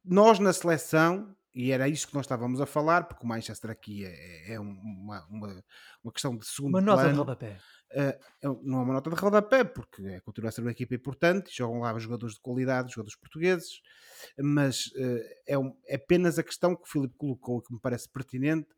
[0.05, 4.05] nós na seleção e era isso que nós estávamos a falar, porque o Manchester aqui
[4.05, 5.65] é, é uma, uma,
[6.03, 7.01] uma questão de segundo uma plano.
[7.01, 7.61] Uma nota de rodapé.
[7.93, 11.55] Uh, não é uma nota de rodapé, porque é, continua a ser uma equipa importante,
[11.55, 13.83] jogam lá jogadores de qualidade, jogadores portugueses,
[14.39, 18.09] mas uh, é, um, é, apenas a questão que o Filipe colocou, que me parece
[18.09, 18.69] pertinente,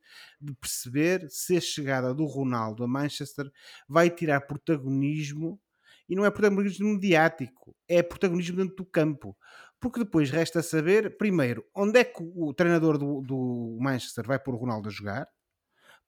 [0.41, 3.49] de perceber se a chegada do Ronaldo a Manchester
[3.89, 5.61] vai tirar protagonismo,
[6.09, 9.37] e não é protagonismo mediático, é protagonismo dentro do campo
[9.85, 14.55] porque depois resta saber, primeiro, onde é que o treinador do, do Manchester vai pôr
[14.55, 15.29] o Ronaldo a jogar,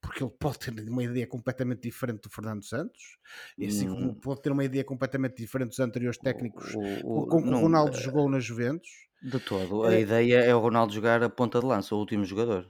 [0.01, 3.19] porque ele pode ter uma ideia completamente diferente do Fernando Santos,
[3.55, 4.15] e assim como hum.
[4.15, 7.91] pode ter uma ideia completamente diferente dos anteriores técnicos o, o, com que o Ronaldo
[7.91, 8.89] não, jogou na Juventus.
[9.21, 9.83] De todo.
[9.83, 12.67] A é, ideia é o Ronaldo jogar a ponta de lança, o último jogador.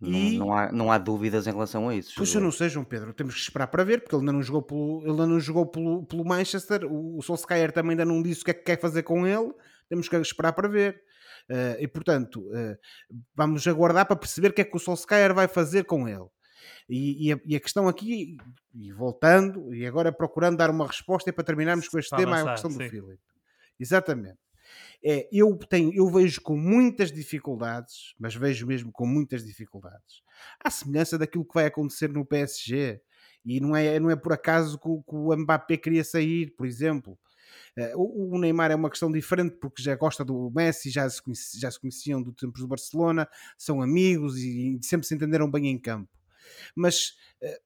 [0.00, 2.12] Não, E- não, há, não há dúvidas em relação a isso.
[2.16, 2.44] Pois julgo eu eu.
[2.46, 5.00] não sei, João Pedro, temos que esperar para ver, porque ele ainda não jogou pelo,
[5.02, 8.44] ele ainda não jogou pelo, pelo Manchester, o, o Solskjaer também ainda não disse o
[8.44, 9.52] que é que quer fazer com ele,
[9.88, 11.02] temos que esperar para ver.
[11.48, 12.78] Eh, e portanto, eh,
[13.34, 16.26] vamos aguardar para perceber o que é que o Solskjaer vai fazer com ele.
[16.88, 18.36] E, e a, e a questão aqui,
[18.74, 22.38] e voltando, e agora procurando dar uma resposta e para terminarmos com este Para tema,
[22.38, 22.88] é a questão do sim.
[22.88, 23.18] Philip.
[23.78, 24.38] Exatamente.
[25.02, 30.22] É, eu, tenho, eu vejo com muitas dificuldades, mas vejo mesmo com muitas dificuldades,
[30.62, 33.00] à semelhança daquilo que vai acontecer no PSG.
[33.44, 36.66] E não é, não é por acaso que o, que o Mbappé queria sair, por
[36.66, 37.18] exemplo.
[37.76, 41.22] Eh, o, Neymar é uma questão diferente porque já gosta do Messi, já se,
[41.58, 45.78] já se conheciam do tempo do Barcelona, são amigos e, sempre se entenderam bem em
[45.78, 46.10] campo.
[46.74, 47.60] Mas eh,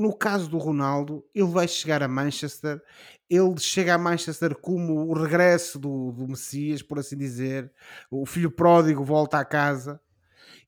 [0.00, 2.82] no caso do Ronaldo, ele vai chegar a Manchester,
[3.28, 7.70] ele chega a Manchester como o regresso do, do Messias, por assim dizer,
[8.10, 10.00] o filho pródigo volta à casa,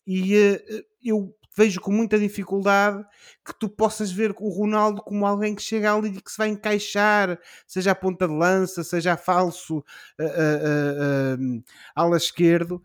[0.07, 3.05] e eh, eu vejo com muita dificuldade
[3.45, 6.49] que tu possas ver o Ronaldo como alguém que chega ali e que se vai
[6.49, 9.85] encaixar, seja a ponta de lança, seja a falso
[10.19, 11.63] eh, eh, eh, eh,
[11.95, 12.83] ala esquerdo.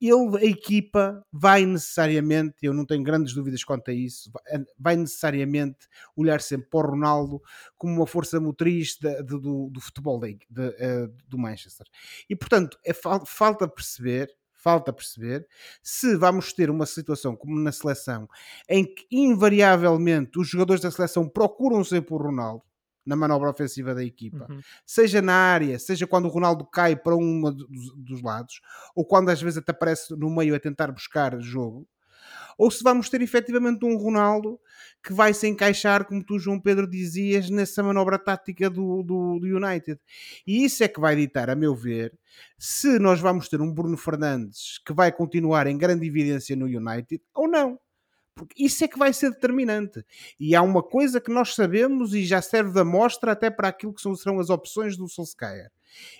[0.00, 4.96] Ele, a equipa, vai necessariamente, eu não tenho grandes dúvidas quanto a isso, vai- vai
[4.96, 5.86] necessariamente
[6.16, 7.40] olhar sempre para o Ronaldo
[7.78, 10.38] como uma força motriz da- de- do, do futebol de-
[10.78, 11.86] eh, do Manchester.
[12.28, 14.28] E portanto, é fal- falta perceber,
[14.62, 15.46] falta perceber
[15.82, 18.28] se vamos ter uma situação como na seleção
[18.68, 22.62] em que invariavelmente os jogadores da seleção procuram sempre o Ronaldo
[23.04, 24.60] na manobra ofensiva da equipa, Uhum.
[24.86, 28.60] seja na área, seja quando o Ronaldo cai para um dos, dos lados,
[28.94, 31.88] ou quando às vezes até aparece no meio a tentar buscar jogo,
[32.58, 34.60] ou se vamos ter efetivamente um Ronaldo
[35.02, 39.46] que vai se encaixar, como tu, João Pedro, dizias, nessa manobra tática do, do, do
[39.46, 40.00] United.
[40.46, 42.16] E isso é que vai ditar, a meu ver,
[42.58, 47.20] se nós vamos ter um Bruno Fernandes que vai continuar em grande evidência no United
[47.34, 47.78] ou não.
[48.34, 50.04] Porque isso é que vai ser determinante.
[50.40, 53.92] E há uma coisa que nós sabemos e já serve de amostra até para aquilo
[53.92, 55.70] que são, serão as opções do Solskjaer.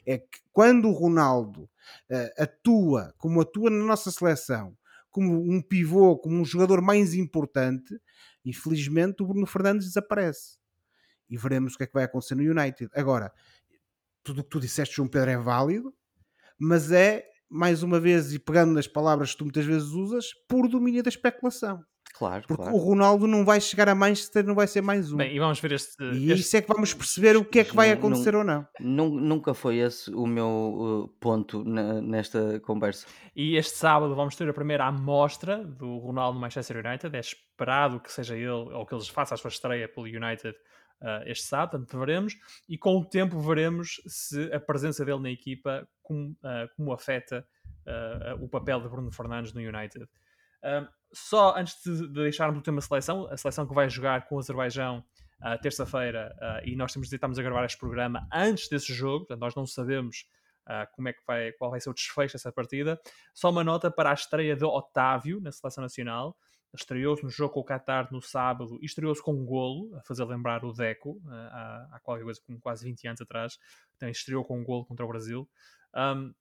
[0.07, 1.68] É que quando o Ronaldo
[2.11, 4.77] eh, atua como atua na nossa seleção,
[5.12, 8.01] como um pivô, como um jogador mais importante,
[8.44, 10.57] infelizmente o Bruno Fernandes desaparece.
[11.31, 12.90] E veremos o que é que vai acontecer no United.
[12.94, 13.33] Agora,
[14.25, 15.94] tudo o que tu disseste, João Pedro, é válido,
[16.59, 20.68] mas é, mais uma vez, e pegando nas palavras que tu muitas vezes usas, por
[20.68, 21.85] domínio da especulação.
[22.22, 22.76] Claro, Porque claro.
[22.76, 25.16] o Ronaldo não vai chegar a Manchester, não vai ser mais um.
[25.16, 26.00] Bem, e vamos ver este.
[26.04, 28.44] e este- isso é que vamos perceber o que é que vai Não- acontecer ou
[28.44, 28.64] não.
[28.78, 33.06] Nun- Nunca foi esse o meu uh, ponto nesta conversa.
[33.35, 37.16] E este sábado vamos ter a primeira amostra do Ronaldo no Manchester United.
[37.16, 40.54] É esperado que seja ele ou que ele faça a sua estreia pelo United
[41.00, 42.35] ah, este sábado, portanto veremos.
[42.68, 47.44] E com o tempo veremos se a presença dele na equipa como, ah, como afeta
[47.85, 50.06] ah, o papel de Bruno Fernandes no United.
[50.62, 54.37] Ah, só antes de, de deixarmos o tema seleção, a seleção que vai jogar com
[54.37, 55.05] o Azerbaijão
[55.40, 59.27] ah, terça-feira, ah, e nós temos de estamos a gravar este programa antes desse jogo,
[59.27, 60.25] portanto nós não sabemos
[60.66, 63.01] ah, como é que vai, qual vai ser o desfecho dessa partida.
[63.35, 66.37] Só uma nota para a estreia de Otávio na seleção nacional.
[66.72, 70.25] Estreou-se no jogo com o Qatar no sábado e estreou-se com um golo, a fazer
[70.25, 73.59] lembrar o Deco, há, qualquer coisa quase 20 anos atrás.
[73.96, 75.46] Então estreou com um golo contra o Brasil.
[75.94, 76.33] Um,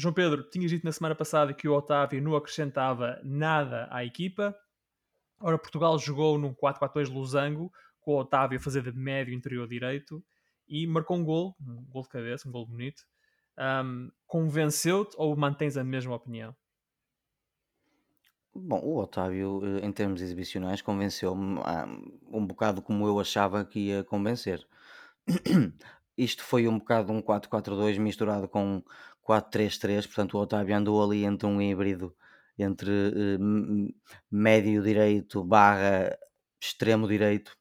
[0.00, 4.56] João Pedro, tinhas dito na semana passada que o Otávio não acrescentava nada à equipa.
[5.38, 10.24] Ora, Portugal jogou num 4-4-2 losango, com o Otávio a fazer de médio interior direito
[10.66, 13.02] e marcou um gol, um gol de cabeça, um gol bonito.
[13.58, 16.56] Um, Convenceu-te ou mantens a mesma opinião?
[18.54, 21.86] Bom, o Otávio, eh, em termos exibicionais, convenceu-me ah,
[22.32, 24.66] um bocado como eu achava que ia convencer.
[26.24, 28.82] Isto foi um bocado um 4-4-2 misturado com um
[29.22, 32.14] 4-3-3, portanto o Otávio andou ali entre um híbrido
[32.58, 33.38] entre eh,
[34.30, 36.16] médio direito barra
[36.62, 37.56] extremo direito.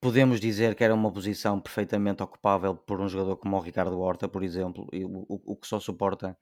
[0.00, 4.28] Podemos dizer que era uma posição perfeitamente ocupável por um jogador como o Ricardo Horta,
[4.28, 6.38] por exemplo, o, o- o que só suporta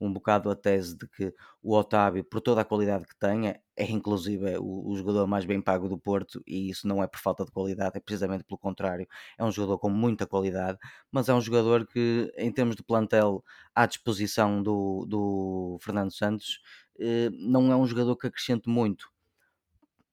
[0.00, 3.84] um bocado a tese de que o Otávio, por toda a qualidade que tenha, é
[3.90, 7.44] inclusive o, o jogador mais bem pago do Porto, e isso não é por falta
[7.44, 9.06] de qualidade, é precisamente pelo contrário.
[9.38, 10.78] É um jogador com muita qualidade,
[11.12, 16.60] mas é um jogador que, em termos de plantel à disposição do, do Fernando Santos,
[16.98, 19.10] eh, não é um jogador que acrescente muito.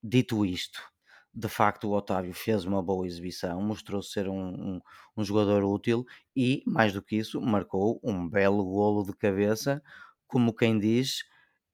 [0.03, 0.79] Dito isto,
[1.37, 4.81] de facto o Otávio fez uma boa exibição, mostrou ser um, um,
[5.17, 9.81] um jogador útil e, mais do que isso, marcou um belo golo de cabeça,
[10.27, 11.23] como quem diz,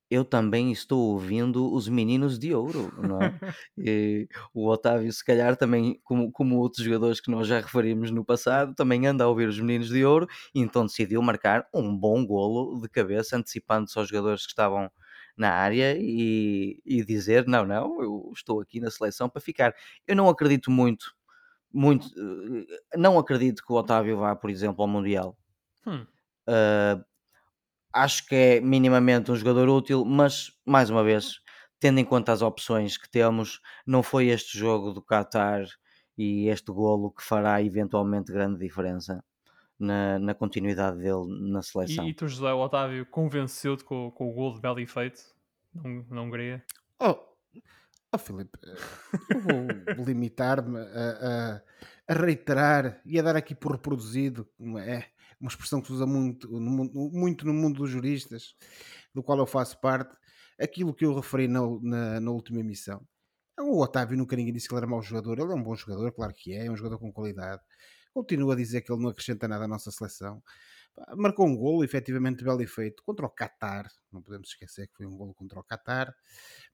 [0.10, 3.34] eu também estou ouvindo os meninos de ouro, não é?
[3.78, 8.24] E o Otávio, se calhar, também, como, como outros jogadores que nós já referimos no
[8.24, 12.26] passado, também anda a ouvir os meninos de ouro e então decidiu marcar um bom
[12.26, 14.92] golo de cabeça, antecipando-se aos jogadores que estavam
[15.38, 19.74] na área e, e dizer: não, não, eu estou aqui na seleção para ficar.
[20.08, 21.14] Eu não acredito muito,
[21.72, 25.38] muito, eh, não acredito que o Otávio vá, por exemplo, ao Mundial.
[25.86, 26.06] Hum.
[26.48, 27.04] Uh,
[27.94, 31.40] acho que é minimamente um jogador útil, mas mais uma vez,
[31.80, 35.66] tendo em conta as opções que temos, não foi este jogo do Qatar
[36.18, 39.24] e este golo que fará eventualmente grande diferença
[39.84, 42.06] na, na continuidade dele na seleção.
[42.06, 45.22] E, e tu, José o Otávio, convenceu-te com, com o gol de belly feito
[45.74, 46.64] na, na Hungria?
[47.00, 47.16] Oh,
[48.12, 48.58] oh Filipe,
[49.30, 51.62] eu vou limitar-me a, a,
[52.08, 54.48] a, reiterar e a dar aqui por reproduzido,
[54.80, 55.06] é
[55.40, 58.56] uma expressão que se usa muito no, muito no mundo dos juristas,
[59.14, 60.16] do qual eu faço parte,
[60.60, 63.06] aquilo que eu referi na, na, na última emissão.
[63.60, 66.12] O Otávio nunca ninguém disse que ele era mau jogador, ele é um bom jogador,
[66.12, 67.62] claro que é, é um jogador com qualidade.
[68.14, 70.42] Continuo a dizer que ele não acrescenta nada à nossa seleção.
[71.16, 73.90] Marcou um golo, efetivamente belo efeito, contra o Qatar.
[74.12, 76.16] Não podemos esquecer que foi um golo contra o Qatar.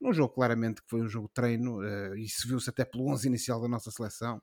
[0.01, 3.27] Num jogo, claramente, que foi um jogo treino, uh, e se viu-se até pelo 11
[3.27, 4.41] inicial da nossa seleção.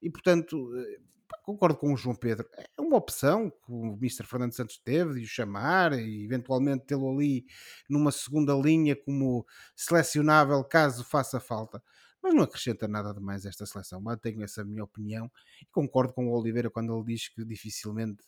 [0.00, 1.10] E, portanto, uh,
[1.42, 2.48] concordo com o João Pedro.
[2.56, 4.26] É uma opção que o Mr.
[4.26, 7.44] Fernando Santos teve de o chamar e eventualmente tê-lo ali
[7.88, 11.82] numa segunda linha como selecionável caso faça falta
[12.22, 14.00] mas não acrescenta nada de mais esta seleção.
[14.00, 15.30] Mantenho essa minha opinião
[15.62, 18.22] e concordo com o Oliveira quando ele diz que dificilmente,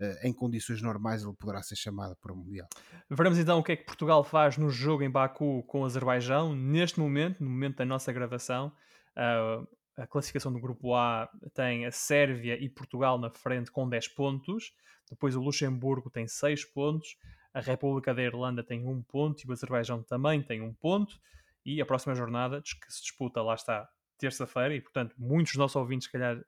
[0.00, 2.68] uh, em condições normais, ele poderá ser chamado para o Mundial.
[3.08, 6.54] Veremos então o que é que Portugal faz no jogo em Baku com o Azerbaijão.
[6.54, 8.72] Neste momento, no momento da nossa gravação,
[9.16, 14.08] uh, a classificação do grupo A tem a Sérvia e Portugal na frente com 10
[14.08, 14.74] pontos,
[15.08, 17.16] depois o Luxemburgo tem 6 pontos,
[17.54, 21.18] a República da Irlanda tem 1 ponto e o Azerbaijão também tem 1 ponto
[21.66, 25.74] e a próxima jornada que se disputa, lá está, terça-feira, e portanto muitos dos nossos
[25.74, 26.40] ouvintes, se calhar,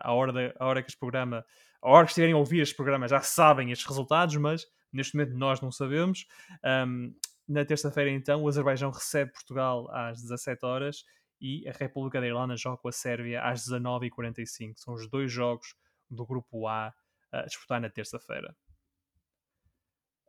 [0.00, 1.44] à hora, de, à hora que este programa,
[1.82, 5.36] a hora que estiverem a ouvir este programa, já sabem estes resultados, mas neste momento
[5.36, 6.26] nós não sabemos.
[6.64, 7.14] Um,
[7.46, 11.04] na terça-feira, então, o Azerbaijão recebe Portugal às 17 horas
[11.38, 14.74] e a República da Irlanda joga com a Sérvia às 19h45.
[14.76, 15.74] São os dois jogos
[16.08, 16.94] do grupo A
[17.30, 18.54] a disputar na terça-feira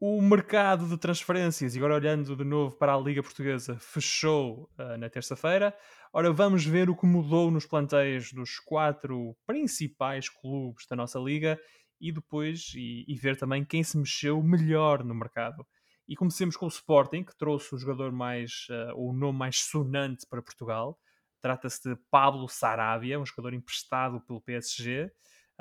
[0.05, 4.97] o mercado de transferências, e agora olhando de novo para a Liga Portuguesa, fechou uh,
[4.97, 5.73] na terça-feira.
[6.11, 11.57] Ora, vamos ver o que mudou nos planteios dos quatro principais clubes da nossa liga
[12.01, 15.65] e depois e, e ver também quem se mexeu melhor no mercado.
[16.05, 20.27] E comecemos com o Sporting, que trouxe o jogador mais, uh, o nome mais sonante
[20.29, 20.99] para Portugal.
[21.39, 25.09] Trata-se de Pablo Sarabia, um jogador emprestado pelo PSG,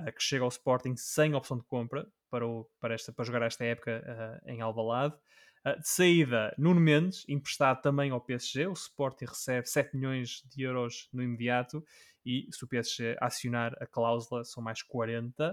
[0.01, 3.43] uh, que chega ao Sporting sem opção de compra, para, o, para, esta, para jogar
[3.43, 5.15] esta época uh, em Alvalade.
[5.67, 8.67] Uh, de saída, Nuno Mendes, emprestado também ao PSG.
[8.67, 11.85] O Sporting recebe 7 milhões de euros no imediato
[12.25, 15.53] e se o PSG acionar a cláusula são mais 40.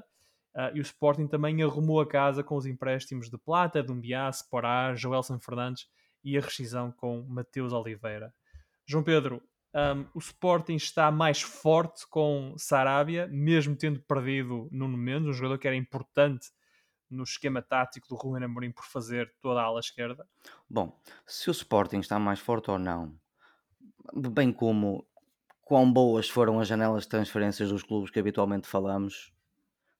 [0.55, 4.95] Uh, e o Sporting também arrumou a casa com os empréstimos de Plata, Dumbiá, Sporá,
[4.95, 5.85] Joelson Fernandes
[6.23, 8.33] e a rescisão com Mateus Oliveira.
[8.85, 9.43] João Pedro,
[9.73, 15.59] um, o Sporting está mais forte com Sarabia, mesmo tendo perdido Nuno Mendes, um jogador
[15.59, 16.47] que era importante
[17.09, 20.27] no esquema tático do Ruben Amorim por fazer toda a ala esquerda?
[20.69, 23.15] Bom, se o Sporting está mais forte ou não,
[24.13, 25.05] bem como
[25.63, 29.31] quão boas foram as janelas de transferências dos clubes que habitualmente falamos,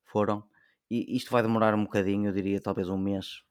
[0.04, 0.44] foram,
[0.90, 3.44] e isto vai demorar um bocadinho, eu diria talvez um mês,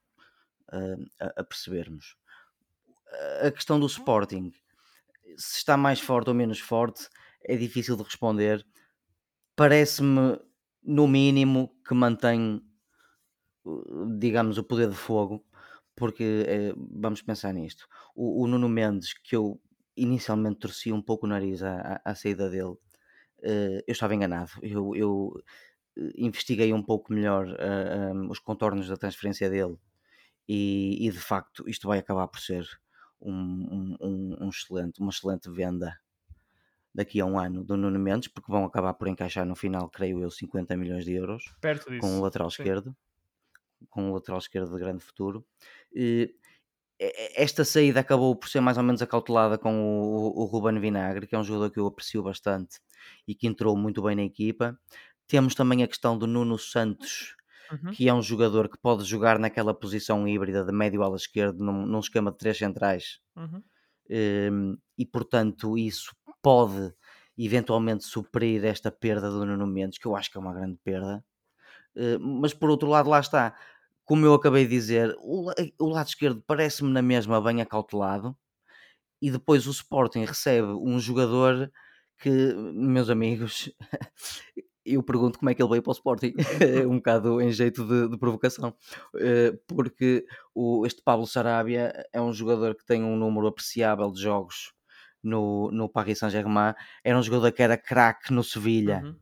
[0.73, 2.17] uh, a, a percebermos.
[3.41, 4.53] A questão do Sporting,
[5.39, 7.07] se está mais forte ou menos forte,
[7.43, 8.65] é difícil de responder.
[9.55, 10.39] Parece-me,
[10.83, 12.61] no mínimo, que mantém
[14.17, 15.45] digamos, o poder de fogo,
[15.95, 17.87] porque é, vamos pensar nisto.
[18.15, 19.59] O, o, Nuno Mendes, que eu
[19.95, 24.51] inicialmente torci um pouco o nariz à, à, saída dele, uh, eu estava enganado.
[24.61, 25.43] Eu, eu
[25.97, 29.75] eh, investiguei um pouco melhor uh, um, os contornos da transferência dele
[30.47, 32.65] e, e, de facto isto vai acabar por ser
[33.21, 35.99] um, um, um, excelente, uma excelente venda
[36.93, 40.21] daqui a um ano do Nuno Mendes, porque vão acabar por encaixar no final, creio
[40.21, 41.43] eu, 50 milhões de euros
[41.99, 42.63] com o lateral Sim.
[42.63, 42.95] esquerdo
[43.89, 45.45] com o lateral esquerdo de grande futuro.
[45.93, 46.35] E
[47.35, 51.35] esta saída acabou por ser mais ou menos acautelada com o, o Ruben Vinagre, que
[51.35, 52.81] é um jogador que eu aprecio bastante
[53.27, 54.77] e que entrou muito bem na equipa.
[55.27, 57.35] Temos também a questão do Nuno Santos,
[57.71, 57.91] uhum.
[57.91, 61.85] que é um jogador que pode jogar naquela posição híbrida de médio ala esquerdo, num,
[61.85, 63.19] num esquema de três centrais.
[63.35, 63.63] Uhum.
[64.11, 66.93] Um, e portanto, isso pode
[67.37, 71.23] eventualmente suprir esta perda do Nuno Mendes, que eu acho que é uma grande perda.
[71.95, 73.55] Eh, mas por outro lado, lá está,
[74.05, 78.37] como eu acabei de dizer, o, o lado esquerdo parece-me na mesma bem acautelado,
[79.21, 81.71] e depois o Sporting recebe um jogador
[82.19, 83.71] que, meus amigos,
[84.93, 86.33] eu pergunto como é que ele veio para o Sporting,
[86.89, 88.75] um bocado em jeito de, de provocação,
[89.15, 94.21] uh, porque o, este Pablo Sarabia é um jogador que tem um número apreciável de
[94.21, 94.73] jogos
[95.23, 96.73] no, no Paris Saint-Germain,
[97.03, 99.01] era um jogador que era craque no Sevilha.
[99.03, 99.15] Uhum.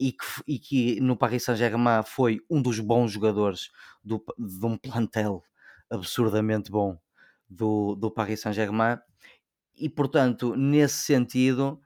[0.00, 3.68] E que, e que no Paris Saint-Germain foi um dos bons jogadores
[4.04, 5.42] do, de um plantel
[5.90, 6.96] absurdamente bom
[7.50, 8.98] do, do Paris Saint-Germain,
[9.78, 11.80] e portanto, nesse sentido,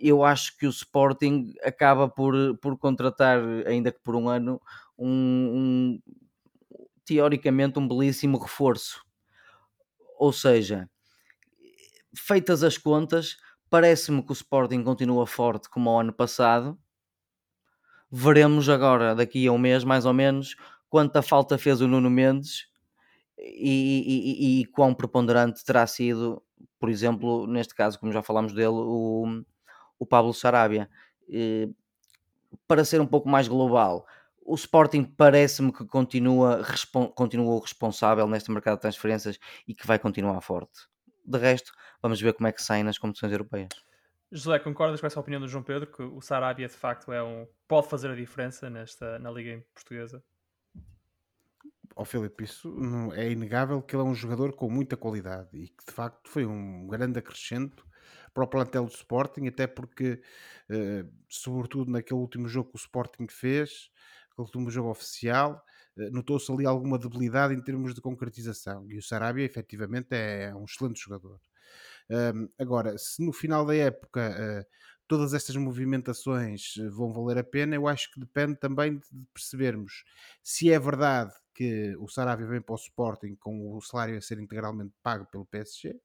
[0.00, 4.60] eu acho que o Sporting acaba por, por contratar, ainda que por um ano,
[4.98, 6.00] um, um
[7.04, 9.04] teoricamente um belíssimo reforço.
[10.18, 10.88] Ou seja,
[12.16, 13.36] feitas as contas,
[13.68, 16.78] parece-me que o Sporting continua forte como o ano passado.
[18.10, 20.56] Veremos agora, daqui a um mês mais ou menos,
[20.88, 22.66] quanta falta fez o Nuno Mendes
[23.38, 26.42] e, e, e, quão preponderante terá sido,
[26.78, 29.42] por exemplo, neste caso, como já falámos dele, o,
[30.00, 30.90] o Pablo Sarabia.
[32.66, 34.04] para ser um pouco mais global,
[34.44, 36.64] o Sporting parece-me que continua,
[37.14, 39.38] continua responsável neste mercado de transferências
[39.68, 40.88] e que vai continuar forte.
[41.24, 41.72] De resto,
[42.02, 43.68] vamos ver como é que sai nas competições europeias.
[44.32, 47.46] José, concordas com essa opinião do João Pedro que o Sarabia de facto é um,
[47.68, 50.22] pode fazer a diferença nesta, na Liga Portuguesa?
[51.94, 55.48] Ó oh, Filipe, isso não, é inegável que ele é um jogador com muita qualidade
[55.52, 57.84] e que de facto foi um grande acrescento
[58.34, 60.22] para o plantel do Sporting, até porque,
[60.68, 63.90] eh, sobretudo naquele último jogo que o Sporting fez,
[64.32, 65.62] aquele último jogo oficial,
[65.98, 68.88] eh, notou-se ali alguma debilidade em termos de concretização.
[68.90, 71.40] E o Sarabia, efetivamente, é um excelente jogador.
[72.58, 74.66] agora, se no final da época eh,
[75.06, 80.04] todas estas movimentações vão valer a pena, eu acho que depende também de percebermos
[80.42, 84.38] se é verdade que o Sarabia vem para o Sporting com o salário a ser
[84.38, 86.00] integralmente pago pelo PSG.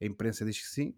[0.00, 0.94] A imprensa diz que sim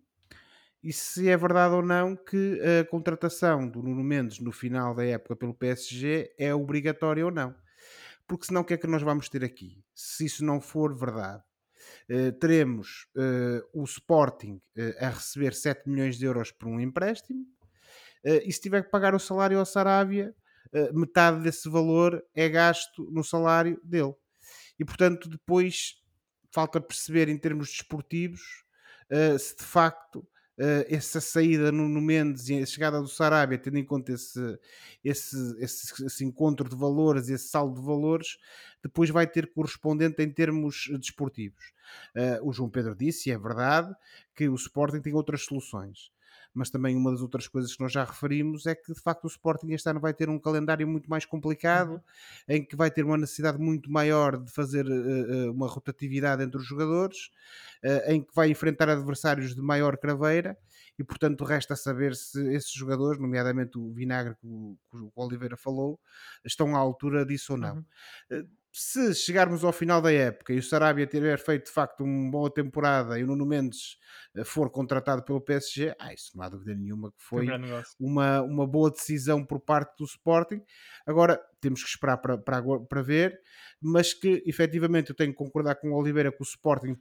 [0.86, 5.04] e se é verdade ou não que a contratação do Nuno Mendes no final da
[5.04, 7.52] época pelo PSG é obrigatória ou não.
[8.24, 9.82] Porque senão o que é que nós vamos ter aqui?
[9.92, 11.42] Se isso não for verdade,
[12.08, 17.44] uh, teremos uh, o Sporting uh, a receber 7 milhões de euros por um empréstimo
[18.24, 20.34] e se tiver que pagar o salário ao Sarabia,
[20.92, 24.14] metade desse valor é gasto no salário dele.
[24.76, 26.02] E portanto, depois
[26.50, 28.64] falta perceber em termos desportivos
[29.38, 30.26] se de facto
[30.58, 34.58] uh, essa saída no, no, Mendes e a chegada do Sarabia, tendo em conta esse,
[35.04, 38.38] esse, esse, esse, encontro de valores, esse saldo de valores,
[38.82, 41.72] depois vai ter correspondente em termos desportivos.
[42.14, 43.94] Uh, o João Pedro disse, e é verdade,
[44.34, 46.10] que o Sporting tem outras soluções
[46.56, 49.26] mas também uma das outras coisas que nós já referimos é que de facto o
[49.26, 52.00] Sporting este ano vai ter um calendário muito mais complicado, uhum.
[52.48, 56.66] em que vai ter uma necessidade muito maior de fazer uh, uma rotatividade entre os
[56.66, 57.30] jogadores,
[57.84, 60.56] uh, em que vai enfrentar adversários de maior craveira
[60.98, 65.56] e portanto resta saber se esses jogadores, nomeadamente o Vinagre que o, que o Oliveira
[65.56, 66.00] falou,
[66.44, 67.84] estão à altura disso ou não.
[68.30, 68.48] Uhum.
[68.78, 72.50] Se chegarmos ao final da época e o Sarabia tiver feito de facto uma boa
[72.52, 73.96] temporada e o Nuno Mendes
[74.34, 77.46] eh, for contratado pelo PSG, ah, isso não há dúvida nenhuma que foi
[77.98, 80.60] uma, uma boa decisão por parte do Sporting.
[81.06, 83.40] Agora temos que esperar para, para, para ver,
[83.80, 86.98] mas que efetivamente eu tenho que concordar com o Oliveira que o Sporting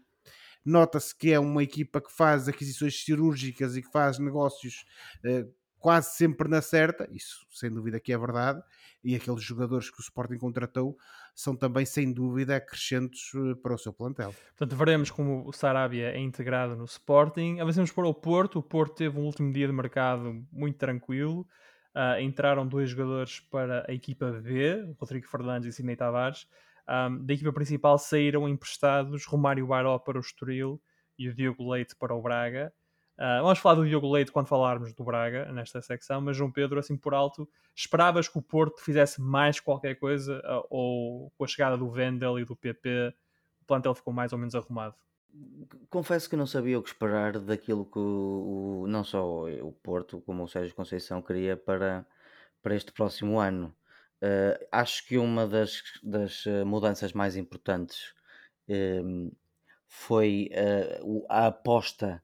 [0.63, 4.85] nota-se que é uma equipa que faz aquisições cirúrgicas e que faz negócios.
[5.25, 5.53] Uh,
[5.85, 8.59] quase sempre na certa, isso sem dúvida que é verdade,
[9.03, 10.97] e aqueles jogadores que o Sporting contratou
[11.35, 14.33] são também sem dúvida acrescentos eh, para o seu plantel.
[14.57, 17.59] Portanto, veremos como o Sarabia é integrado no Sporting.
[17.59, 18.59] Avancemos para o Porto.
[18.59, 21.45] O Porto teve um último dia de mercado muito tranquilo.
[21.93, 26.47] Uh, entraram dois jogadores para a equipa B, Rodrigo Fernandes e Sidney Tavares.
[26.87, 30.81] Um, da equipa principal saíram emprestados Romário Baró para o Estoril
[31.17, 32.73] e o Diogo Leite para o Braga.
[33.17, 36.79] Uh, vamos falar do Diogo Leite quando falarmos do Braga nesta secção, mas João Pedro,
[36.79, 41.47] assim por alto, esperavas que o Porto fizesse mais qualquer coisa uh, ou com a
[41.47, 43.13] chegada do Vendel e do PP
[43.61, 44.95] o plantel ficou mais ou menos arrumado?
[45.89, 50.19] Confesso que não sabia o que esperar daquilo que o, o, não só o Porto
[50.21, 52.05] como o Sérgio Conceição queria para,
[52.61, 53.73] para este próximo ano.
[54.21, 58.13] Uh, acho que uma das, das mudanças mais importantes
[59.87, 60.49] foi
[61.29, 62.21] a aposta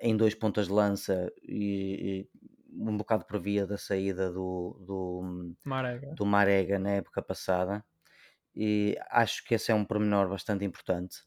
[0.00, 5.54] em dois pontas de lança e, e um bocado por via da saída do, do,
[5.64, 6.14] Marega.
[6.14, 7.84] do Marega na época passada.
[8.54, 11.18] E acho que esse é um pormenor bastante importante.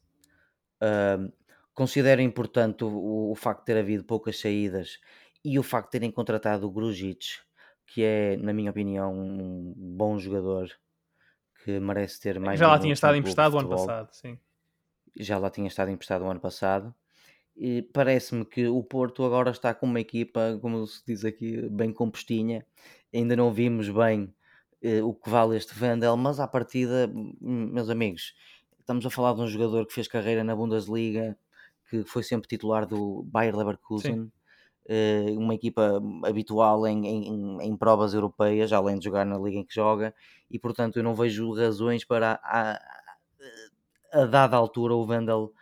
[0.82, 1.32] Uh,
[1.74, 4.98] considero importante o, o, facto de ter havido poucas saídas
[5.44, 7.38] e o facto de terem contratado o Grujic,
[7.86, 10.68] que é, na minha opinião, um bom jogador
[11.62, 12.58] que merece ter mais.
[12.58, 14.38] Já lá tinha estado emprestado o ano passado, sim.
[15.16, 16.94] Já lá tinha estado emprestado o ano passado
[17.62, 21.92] E parece-me que o Porto agora está com uma equipa, como se diz aqui, bem
[21.92, 22.64] compostinha.
[23.12, 24.34] Ainda não vimos bem
[24.80, 27.06] eh, o que vale este Vendel, mas à partida,
[27.38, 28.34] meus amigos,
[28.78, 31.36] estamos a falar de um jogador que fez carreira na Bundesliga,
[31.90, 34.32] que foi sempre titular do Bayer Leverkusen,
[34.88, 39.66] eh, uma equipa habitual em, em, em, provas europeias, além de jogar na liga em
[39.66, 40.14] que joga,
[40.50, 45.52] e portanto eu não vejo razões para a, a, a dada altura o Vendel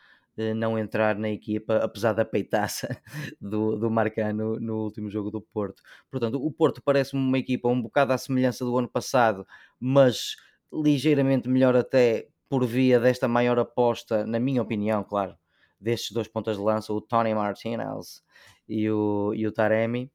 [0.55, 2.89] não entrar na equipa, apesar da peitaça
[3.41, 5.83] do, do Marcano no último jogo do Porto.
[6.11, 9.47] Portanto, o Porto parece-me uma equipa um bocado à semelhança do ano passado,
[9.81, 10.37] mas
[10.73, 15.37] ligeiramente melhor até por via desta maior aposta, na minha opinião, claro,
[15.81, 18.23] destes dois pontas de lança, o Tony Martinez
[18.69, 20.11] e o, e o Taremi.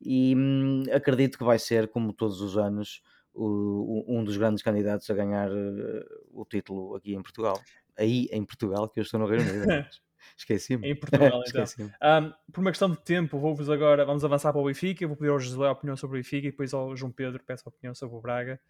[0.00, 3.02] E hum, acredito que vai ser, como todos os anos,
[3.34, 7.60] o, um dos grandes candidatos a ganhar uh, o título aqui em Portugal
[8.00, 9.66] aí em Portugal, que eu estou no Reino Unido.
[10.36, 10.88] Esqueci-me.
[10.88, 11.64] em Portugal, então.
[11.86, 15.06] um, por uma questão de tempo, vou-vos agora, vamos avançar para o Benfica.
[15.06, 17.64] Vou pedir ao Josué a opinião sobre o Benfica e depois ao João Pedro peço
[17.66, 18.60] a opinião sobre o Braga.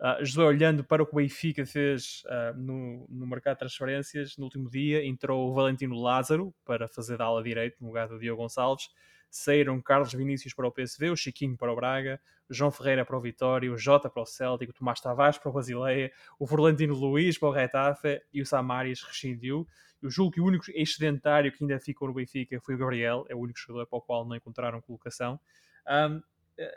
[0.00, 4.36] Uh, Josué, olhando para o que o Benfica fez uh, no, no mercado de transferências,
[4.36, 8.18] no último dia entrou o Valentino Lázaro para fazer da ala direito no lugar do
[8.18, 8.88] Diogo Gonçalves.
[9.36, 13.20] Saíram Carlos Vinícius para o PSV, o Chiquinho para o Braga, João Ferreira para o
[13.20, 17.36] Vitória, o Jota para o Celtic, o Tomás Tavares para o Basileia, o Forlantino Luís
[17.36, 19.66] para o Retafe e o Samaris rescindiu.
[20.00, 23.34] Eu julgo que o único excedentário que ainda ficou no Benfica foi o Gabriel, é
[23.34, 25.40] o único jogador para o qual não encontraram colocação.
[25.84, 26.22] Um,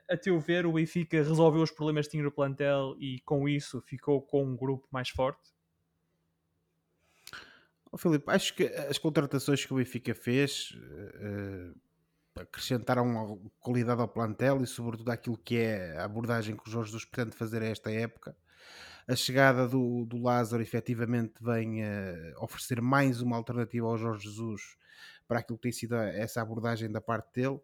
[0.09, 3.79] a teu ver, o Benfica resolveu os problemas que tinha no plantel e com isso
[3.81, 5.53] ficou com um grupo mais forte?
[7.91, 11.86] Oh, Filipe, acho que as contratações que o Benfica fez uh,
[12.47, 17.05] acrescentaram qualidade ao plantel e sobretudo aquilo que é a abordagem que o Jorge Jesus
[17.05, 18.35] pretende fazer a esta época.
[19.07, 24.77] A chegada do, do Lázaro efetivamente vem uh, oferecer mais uma alternativa ao Jorge Jesus
[25.27, 27.55] para aquilo que tem sido essa abordagem da parte dele.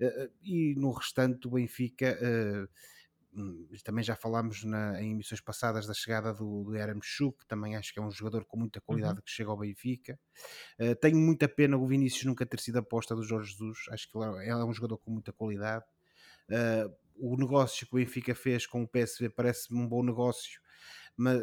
[0.00, 2.68] Uh, e no restante, o Benfica uh,
[3.82, 7.98] também já falámos na, em emissões passadas da chegada do, do Yaramchuk, também acho que
[7.98, 9.22] é um jogador com muita qualidade uhum.
[9.24, 10.18] que chega ao Benfica.
[10.78, 14.18] Uh, tenho muita pena o Vinícius nunca ter sido aposta do Jorge Jesus, acho que
[14.18, 15.84] ele é um jogador com muita qualidade.
[16.48, 20.60] Uh, o negócio que o Benfica fez com o PSV parece-me um bom negócio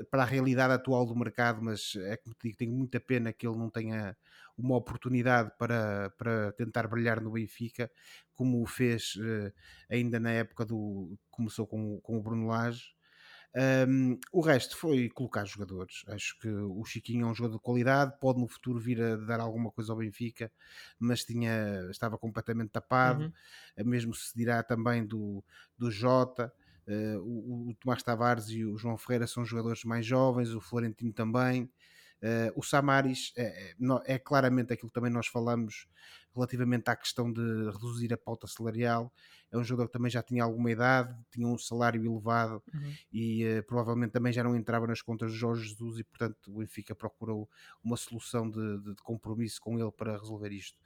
[0.10, 3.48] para a realidade atual do mercado, mas é como te digo, tenho muita pena que
[3.48, 4.16] ele não tenha
[4.58, 7.90] uma oportunidade para, para tentar brilhar no Benfica,
[8.36, 9.54] como o fez uh,
[9.90, 11.18] ainda na época do.
[11.30, 12.94] começou com, com o Bruno Lage.
[13.56, 16.04] Um, o resto foi colocar jogadores.
[16.08, 19.40] Acho que o Chiquinho é um jogador de qualidade, pode no futuro vir a dar
[19.40, 20.52] alguma coisa ao Benfica,
[21.00, 23.24] mas tinha, estava completamente tapado.
[23.78, 23.86] Uhum.
[23.86, 25.44] Mesmo se dirá também do,
[25.78, 26.54] do Jota.
[26.90, 31.14] Uh, o, o, Tomás Tavares e o João Ferreira são jogadores mais jovens, o Florentino
[31.14, 31.70] também.
[32.22, 33.76] Uh, o Samaris é, é,
[34.06, 35.88] é, claramente aquilo que também nós falamos
[36.36, 39.14] relativamente à questão de reduzir a pauta salarial.
[39.52, 42.94] É um jogador que também já tinha alguma idade, tinha um salário elevado uhum.
[43.14, 46.58] e uh, provavelmente também já não entrava nas contas de Jorge Jesus e, portanto, o
[46.58, 47.48] Benfica procurou
[47.84, 50.78] uma solução de, de, de compromisso com ele para resolver isto.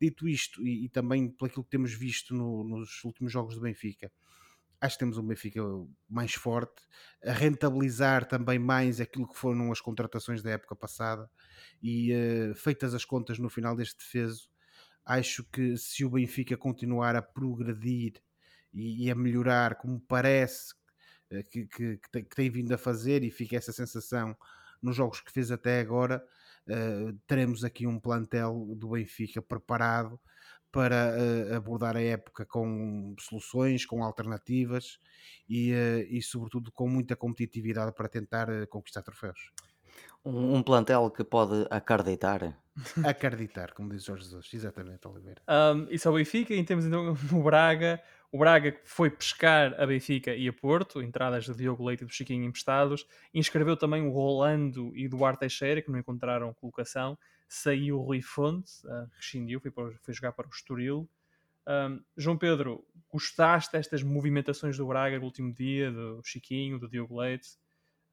[0.00, 4.12] Dito isto, e, e também pelo que temos visto no, nos últimos jogos do Benfica,
[4.80, 5.60] acho que temos um Benfica
[6.08, 6.82] mais forte,
[7.24, 11.30] a rentabilizar também mais aquilo que foram as contratações da época passada
[11.82, 14.48] e uh, feitas as contas no final deste defeso,
[15.04, 18.14] acho que se o Benfica continuar a progredir
[18.72, 20.74] e, e a melhorar como parece
[21.30, 24.36] uh, que, que, que, tem, que, tem, vindo a fazer e fica essa sensação
[24.82, 26.24] nos jogos que fez até agora,
[26.68, 30.20] uh, teremos aqui um plantel do Benfica preparado
[30.76, 34.98] para uh, abordar a época com soluções, com alternativas
[35.48, 39.50] e, uh, e sobretudo com muita competitividade para tentar uh, conquistar troféus.
[40.22, 42.58] Um, um, plantel que pode acreditar.
[43.02, 45.40] Acreditar, como diz Jorge Jesus, exatamente, Oliveira.
[45.48, 49.86] Um, isso é o Benfica, em termos então no Braga, o Braga foi pescar a
[49.86, 54.10] Benfica e a Porto, entradas do Diogo Leite e do Chiquinho emprestados, inscreveu também o
[54.10, 57.16] Rolando e o Duarte Teixeira, que não encontraram colocação,
[57.48, 61.08] saiu o Rui Fonte, uh, rescindiu, foi, para, foi jogar para o Estoril.
[61.68, 67.18] Um, João Pedro, gostaste destas movimentações do Braga no último dia, do Chiquinho, do Diogo
[67.18, 67.58] Leite?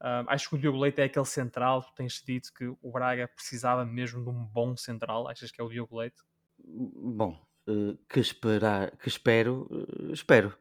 [0.02, 3.28] Um, acho que o Diogo Leite é aquele central, tu tens dito que o Braga
[3.28, 6.22] precisava mesmo de um bom central, achas que é o Diogo Leite?
[6.58, 10.58] Bom, uh, que esperar, que espero, uh, espero.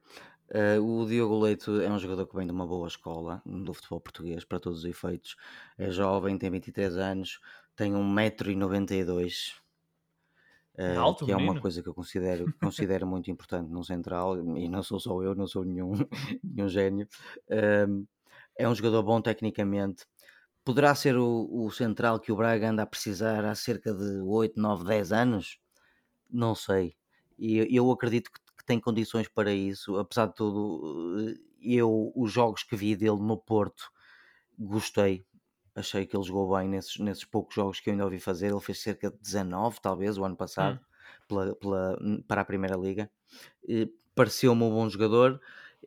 [0.48, 4.00] Uh, o Diogo Leite é um jogador que vem de uma boa escola do futebol
[4.00, 5.34] português para todos os efeitos.
[5.78, 7.40] É jovem, tem 23 anos,
[7.76, 9.60] tem 1,92m.
[10.78, 14.68] Uh, Alto, que é uma coisa que eu considero, considero muito importante no central, e
[14.68, 15.92] não sou só eu, não sou nenhum,
[16.42, 17.06] nenhum gênio.
[17.48, 18.06] Uh,
[18.56, 20.06] é um jogador bom tecnicamente,
[20.64, 24.58] poderá ser o, o central que o Braga anda a precisar há cerca de 8,
[24.58, 25.58] 9, 10 anos?
[26.30, 26.96] Não sei.
[27.38, 29.96] E eu acredito que, que tem condições para isso.
[29.96, 33.90] Apesar de tudo, eh, eu, os jogos que vi dele no Porto,
[34.58, 35.24] gostei.
[35.74, 38.48] Achei que ele jogou bem nesses, nesses poucos jogos que eu ainda ouvi fazer.
[38.48, 41.24] Ele fez cerca de 19, talvez, o ano passado, hum.
[41.28, 41.98] pela, pela,
[42.28, 43.10] para a Primeira Liga.
[44.14, 45.40] Pareceu-me um bom jogador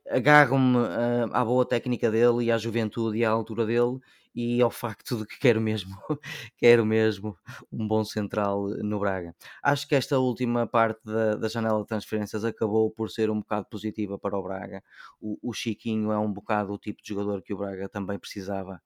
[0.09, 3.99] agarro-me uh, à boa técnica dele e à juventude e à altura dele
[4.35, 5.95] e ao facto de que quero mesmo,
[6.57, 7.37] quero mesmo
[7.71, 9.33] um bom central no Braga.
[9.63, 13.67] Acho que esta última parte da, da janela de transferências acabou por ser um bocado
[13.69, 14.83] positiva para o Braga.
[15.21, 18.81] O, o Chiquinho é um bocado o tipo de jogador que o Braga também precisava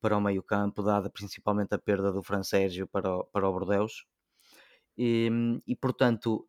[0.00, 3.52] para o meio campo, dada principalmente a perda do Fran Sérgio para o, para o
[3.52, 4.06] Bordeus.
[4.96, 5.30] E,
[5.66, 6.46] e portanto,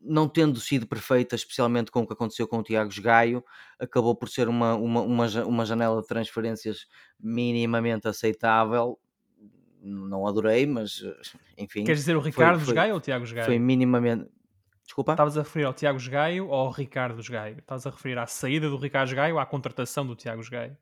[0.00, 3.44] não tendo sido perfeita, especialmente com o que aconteceu com o Tiago Gaio,
[3.78, 6.86] acabou por ser uma, uma, uma, uma janela de transferências
[7.20, 8.98] minimamente aceitável.
[9.80, 11.02] Não adorei, mas
[11.58, 11.84] enfim.
[11.84, 13.46] Queres dizer o Ricardo foi, Gaio ou o Tiago Gaio?
[13.46, 14.28] Foi minimamente.
[14.84, 15.12] Desculpa?
[15.12, 17.58] Estavas a referir ao Tiago Gaio ou ao Ricardo Gaio?
[17.58, 20.76] Estavas a referir à saída do Ricardo Gaio ou à contratação do Tiago Gaio?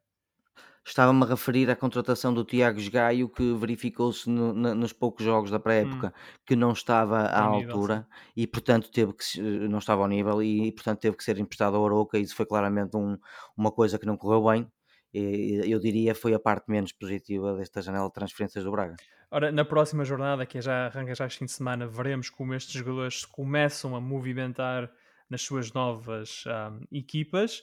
[0.87, 5.51] Estava-me a referir à contratação do Tiago Gaio, que verificou-se no, no, nos poucos jogos
[5.51, 6.39] da pré-época hum.
[6.45, 8.07] que não estava à altura nível,
[8.37, 11.87] e, portanto, teve que não estava ao nível e, portanto, teve que ser emprestado ao
[11.87, 12.19] Aroca.
[12.19, 13.19] Isso foi claramente um,
[13.57, 14.71] uma coisa que não correu bem.
[15.13, 18.97] E, eu diria foi a parte menos positiva desta janela de transferências do Braga.
[19.31, 22.55] Ora, na próxima jornada, que é já arranca já este fim de semana, veremos como
[22.55, 24.91] estes jogadores se começam a movimentar
[25.29, 27.63] nas suas novas um, equipas.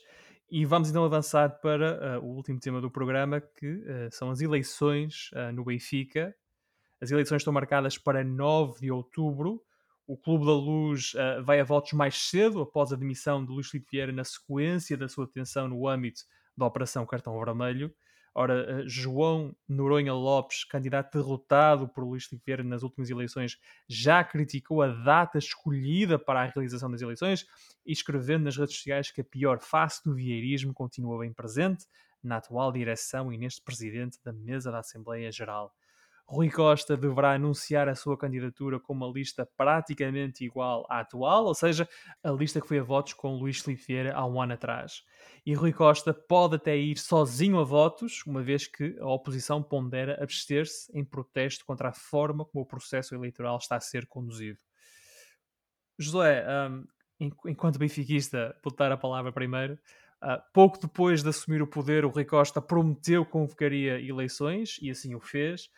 [0.53, 4.41] E vamos então avançar para uh, o último tema do programa, que uh, são as
[4.41, 6.35] eleições uh, no Benfica.
[6.99, 9.63] As eleições estão marcadas para 9 de outubro.
[10.05, 11.13] O Clube da Luz
[11.45, 15.07] vai a votos mais cedo, após a demissão de Luís Filipe Vieira, na sequência da
[15.07, 16.23] sua detenção no âmbito
[16.57, 17.95] da Operação Cartão Vermelho.
[18.33, 23.57] Ora, João Noronha Lopes, candidato derrotado por Luís Filipe Vieira nas últimas eleições,
[23.89, 27.45] já criticou a data escolhida para a realização das eleições
[27.85, 31.85] e escrevendo nas redes sociais que a pior face do vieirismo continua bem presente
[32.23, 35.73] na atual direção e neste presidente da mesa da Assembleia Geral.
[36.31, 41.53] Rui Costa deverá anunciar a sua candidatura com uma lista praticamente igual à atual, ou
[41.53, 41.85] seja,
[42.23, 45.03] a lista que foi a votos com Luís Filipe Vieira há um ano atrás.
[45.45, 50.23] E Rui Costa pode até ir sozinho a votos, uma vez que a oposição pondera
[50.23, 54.59] abster-se em protesto contra a forma como o processo eleitoral está a ser conduzido.
[55.99, 56.85] José, um,
[57.45, 59.73] enquanto benfiquista, vou dar a palavra primeiro.
[60.23, 64.89] Uh, pouco depois de assumir o poder, o Rui Costa prometeu que convocaria eleições e
[64.89, 65.69] assim o fez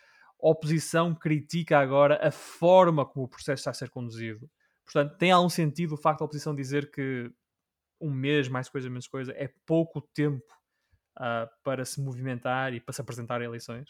[0.43, 4.49] oposição critica agora a forma como o processo está a ser conduzido.
[4.83, 7.31] Portanto, tem algum sentido o facto da oposição dizer que
[8.01, 10.53] um mês, mais coisa, menos coisa, é pouco tempo
[11.17, 13.89] uh, para se movimentar e para se apresentar a eleições?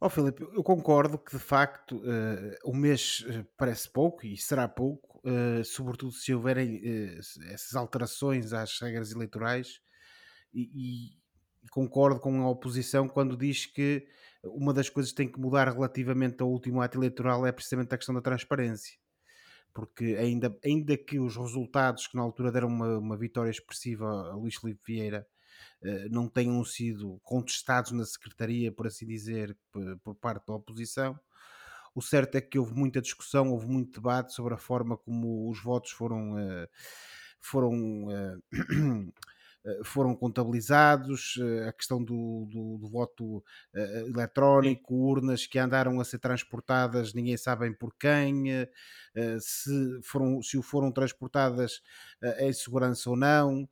[0.00, 4.36] Ó oh, Filipe, eu concordo que de facto uh, um mês uh, parece pouco e
[4.36, 6.82] será pouco, uh, sobretudo se houverem
[7.50, 9.80] essas alterações às regras eleitorais
[10.52, 11.16] e,
[11.70, 14.06] concordo com a oposição quando diz que
[14.44, 17.98] uma das coisas que tem que mudar relativamente ao último ato eleitoral é precisamente a
[17.98, 18.96] questão da transparência.
[19.72, 24.36] Porque ainda, ainda que os resultados que na altura deram uma, uma vitória expressiva a
[24.36, 25.26] Luís Filipe Vieira
[25.82, 29.56] eh, não tenham sido contestados na Secretaria, por assim dizer,
[30.02, 31.18] por parte da oposição,
[31.94, 35.62] o certo é que houve muita discussão, houve muito debate sobre a forma como os
[35.62, 36.68] votos foram, eh,
[37.40, 38.36] foram eh,
[39.82, 46.04] foram contabilizados, eh, a questão do, do, do voto uh, eletrónico, urnas que andaram a
[46.04, 51.80] ser transportadas, ninguém sabe por quem, uh, se, foram, se o foram transportadas
[52.22, 53.68] uh, em segurança ou não.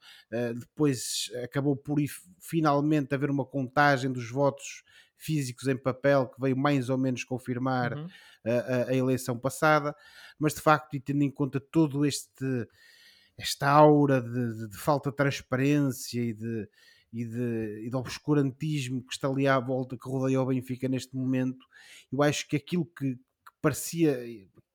[0.59, 1.99] depois acabou por
[2.41, 4.83] finalmente haver uma contagem dos votos
[5.17, 8.09] físicos em papel que veio mais ou menos confirmar uhum.
[8.45, 9.95] a, a, eleição passada,
[10.39, 12.67] mas de facto, e tendo em conta todo este
[13.43, 16.69] esta aura de, de, de, falta de transparência e de,
[17.13, 21.17] e, de, e de obscurantismo que está ali à volta, que rodeia o Benfica neste
[21.17, 21.67] momento,
[22.11, 24.17] eu acho que aquilo que, que parecia,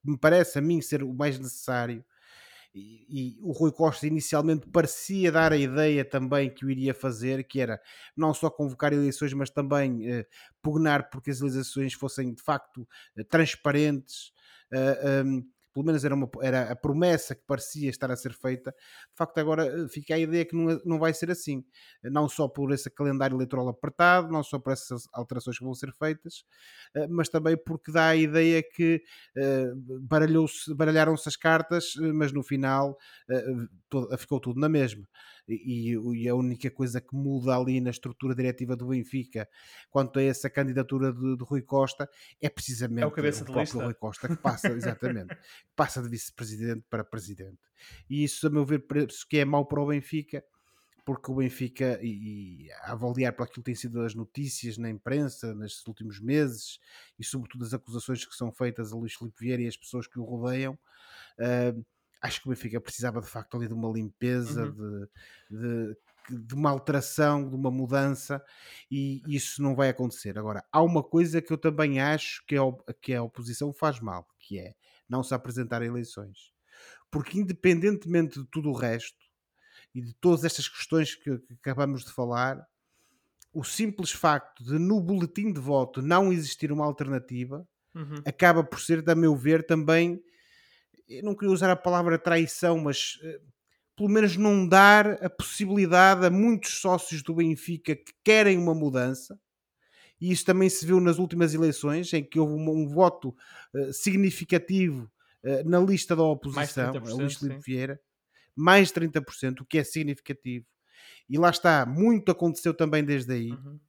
[0.03, 2.03] me parece a mim ser o mais necessário,
[2.75, 7.43] e, e, o Rui Costa inicialmente parecia dar a ideia também que o iria fazer,
[7.45, 7.81] que era
[8.15, 10.27] não só convocar eleições, mas também eh,
[10.61, 12.87] pugnar porque as eleições fossem de facto
[13.17, 14.31] eh, transparentes.
[14.71, 18.71] Uh, um, pelo menos era, uma, era a promessa que parecia estar a ser feita,
[18.71, 21.63] de facto agora eh, fica a ideia que não, não vai ser assim,
[22.03, 25.93] não só por esse calendário eleitoral apertado, não só por essas alterações que vão ser
[25.93, 26.43] feitas,
[26.95, 29.01] eh, mas também porque dá a ideia que
[30.75, 32.97] baralharam-se as cartas, mas no final
[34.17, 35.07] ficou tudo na mesma.
[35.47, 39.47] E, e, a única coisa que muda ali na estrutura diretiva do Benfica
[39.89, 42.09] quanto a essa candidatura de, de Rui Costa
[42.41, 46.09] é precisamente é o, cabeça o próprio Rui Costa que passa, exatamente, que passa de
[46.09, 47.59] vice-presidente para presidente.
[48.09, 48.85] E isso, a meu ver,
[49.29, 50.43] que é mau para o Benfica,
[51.05, 54.89] porque o Benfica, e, e a avaliar por aquilo que tem sido as notícias na
[54.89, 56.79] imprensa nestes últimos meses,
[57.17, 60.19] e sobretudo as acusações que são feitas a Luís Filipe Vieira e as pessoas que
[60.19, 60.73] o rodeiam,
[61.39, 61.85] uh,
[62.21, 65.07] acho que o Benfica precisava de facto ali de uma limpeza, uhum.
[65.49, 65.97] de, de,
[66.45, 68.43] de, uma alteração, de uma mudança,
[68.89, 70.37] e isso não vai acontecer.
[70.37, 72.61] Agora, há uma coisa que eu também acho que a,
[73.01, 74.75] que a oposição faz mal, que é
[75.07, 76.51] não se apresentar a eleições.
[77.09, 79.27] Porque independentemente de tudo o resto,
[79.93, 82.63] e de todas estas questões que, que acabamos de falar,
[83.53, 88.21] o simples facto de no boletim de voto não existir uma alternativa uhum.
[88.25, 90.21] acaba por ser, a meu ver, também
[91.07, 93.41] eu não queria usar a palavra traição, mas uh,
[93.95, 99.39] pelo menos não dar a possibilidade a muitos sócios do Benfica que querem uma mudança,
[100.19, 103.35] e isso também se viu nas últimas eleições, em que houve um, um voto
[103.73, 105.09] uh, significativo
[105.43, 107.99] uh, na lista da oposição, a Luís Filipe Vieira,
[108.55, 110.65] mais 30%, o que é significativo.
[111.29, 113.51] E lá está, muito aconteceu também desde aí.
[113.51, 113.79] Uhum.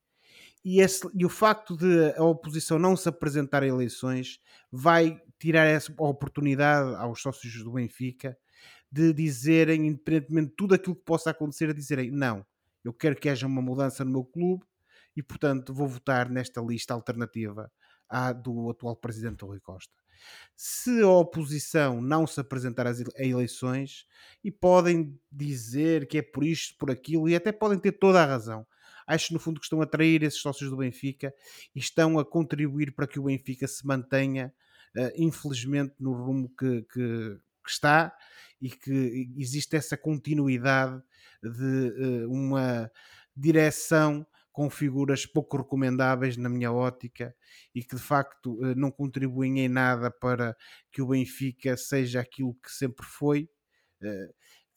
[0.64, 4.40] E, esse, e, o facto de a oposição não se apresentar a eleições
[4.70, 8.36] vai tirar essa oportunidade aos sócios do Benfica
[8.90, 12.44] de dizerem, independentemente de tudo aquilo que possa acontecer, a dizerem não,
[12.84, 14.64] eu quero que haja uma mudança no meu clube
[15.14, 17.70] e, portanto, vou votar nesta lista alternativa
[18.08, 19.92] à do atual presidente Rui Costa.
[20.56, 24.06] Se a oposição não se apresentar às eleições,
[24.42, 28.26] e podem dizer que é por isto, por aquilo, e até podem ter toda a
[28.26, 28.66] razão,
[29.06, 31.32] acho no fundo que estão a atrair esses sócios do Benfica
[31.74, 34.52] e estão a contribuir para que o Benfica se mantenha,
[35.16, 38.16] infelizmente, no rumo que, que, que, está
[38.60, 41.00] e que existe essa continuidade
[41.42, 42.90] de uh, uma
[43.36, 47.34] direção com figuras pouco recomendáveis na minha ótica
[47.74, 50.56] e que de facto uh, não contribuem em nada para
[50.90, 53.48] que o Benfica seja aquilo que sempre foi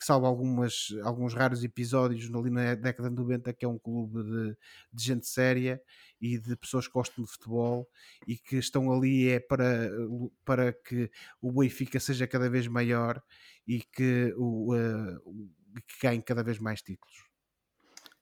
[0.01, 4.23] que salvo algumas, alguns raros episódios ali na década de 90, que é um clube
[4.23, 4.57] de,
[4.91, 5.79] de, gente séria
[6.21, 7.89] e de pessoas que gostam de futebol
[8.27, 9.89] e que estão ali é para,
[10.45, 11.09] para que
[11.41, 13.21] o Benfica seja cada vez maior
[13.67, 15.49] e que, o, uh,
[15.87, 17.25] que ganhe cada vez mais títulos.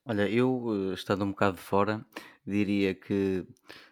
[0.05, 2.03] Olha, eu, eh, estando um bocado de fora,
[2.47, 3.45] diria que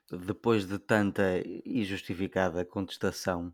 [0.09, 3.53] depois de tanta e justificada contestação,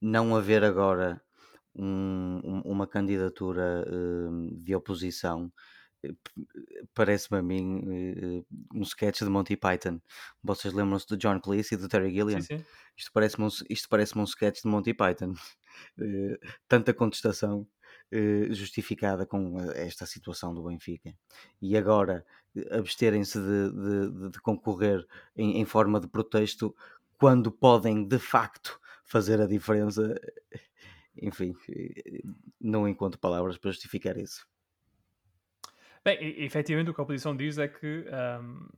[0.00, 1.22] não haver agora
[1.74, 5.52] um, uma candidatura uh, de oposição
[6.94, 10.00] parece-me a mim uh, um sketch de Monty Python.
[10.42, 12.40] Vocês lembram-se do John Cleese e do Terry Gilliam?
[12.40, 12.64] Sim, sim.
[12.96, 15.34] Isto parece-me um, isto parece um sketch de Monty Python.
[15.98, 16.38] Uh,
[16.68, 17.66] tanta contestação
[18.50, 21.14] justificada com esta situação do Benfica.
[21.62, 22.26] E agora
[22.70, 26.76] absterem-se de, de, de, concorrer em, em forma de protesto
[27.18, 30.14] quando podem de facto fazer a diferença
[31.20, 31.54] enfim,
[32.60, 34.46] não encontro palavras para justificar isso.
[36.04, 38.04] Bem, efetivamente o que a oposição diz é que
[38.40, 38.68] um,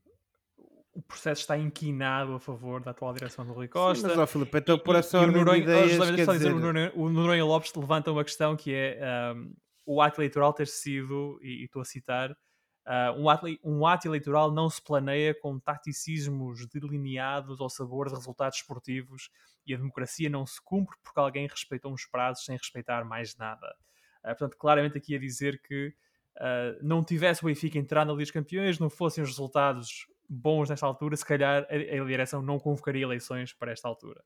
[0.95, 4.09] o processo está inquinado a favor da atual direção do Rui Costa.
[4.09, 6.53] Sim, mas, ó, Filipe, então por essa ordem Noronha, de ideias, dizer...
[6.95, 9.01] o, Noronha, Lopes levanta uma questão que é
[9.35, 9.55] um,
[9.87, 12.37] o ato eleitoral ter sido, e, e estou a citar,
[12.87, 18.14] Uh, um, ato, um, ato, eleitoral não se planeia com taticismos delineados ao sabor de
[18.14, 19.31] resultados esportivos
[19.66, 23.75] e a democracia não se cumpre porque alguém respeitou uns prazos sem respeitar mais nada.
[24.22, 25.95] Uh, portanto, claramente aqui a dizer que
[26.37, 30.70] uh, não tivesse o Benfica entrar na Liga dos Campeões, não fossem os resultados bons
[30.70, 34.22] nesta altura, se calhar a, a direção não convocaria eleições para esta altura.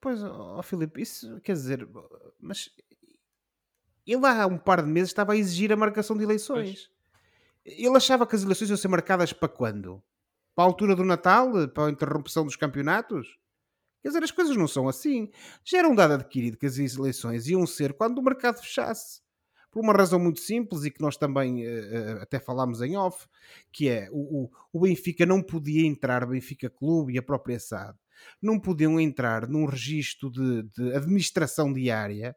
[0.00, 1.88] Pois, ó oh, Filipe, isso quer dizer,
[2.38, 2.70] mas
[4.06, 6.86] ele há um par de meses estava a exigir a marcação de eleições.
[6.86, 6.94] Pois.
[7.64, 10.02] Ele achava que as eleições iam ser marcadas para quando?
[10.54, 11.50] Para a altura do Natal?
[11.68, 13.38] Para a interrupção dos campeonatos?
[14.02, 15.30] Quer dizer, as coisas não são assim.
[15.64, 19.23] Já era um dado adquirido que as eleições iam ser quando o mercado fechasse.
[19.74, 23.26] Por uma razão muito simples e que nós também uh, até falámos em off,
[23.72, 27.98] que é o, o, Benfica não podia entrar, o Benfica Clube e a própria SAD,
[28.40, 32.36] não podiam entrar num registro de, de administração diária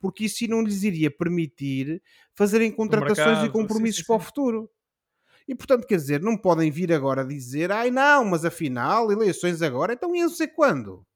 [0.00, 2.02] porque isso não lhes iria permitir
[2.34, 4.06] fazerem contratações mercado, e compromissos sim, sim, sim.
[4.06, 4.70] para o futuro.
[5.46, 9.92] E portanto, quer dizer, não podem vir agora dizer, ai não, mas afinal, eleições agora,
[9.92, 11.06] então iam ser quando?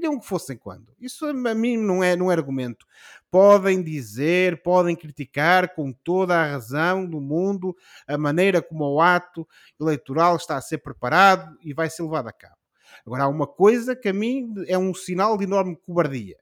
[0.00, 0.94] Queriam que fossem quando?
[0.98, 2.86] Isso a mim não é, não é argumento.
[3.30, 7.76] Podem dizer, podem criticar com toda a razão do mundo
[8.08, 9.46] a maneira como o ato
[9.78, 12.56] eleitoral está a ser preparado e vai ser levado a cabo.
[13.04, 16.38] Agora, há uma coisa que a mim é um sinal de enorme cobardia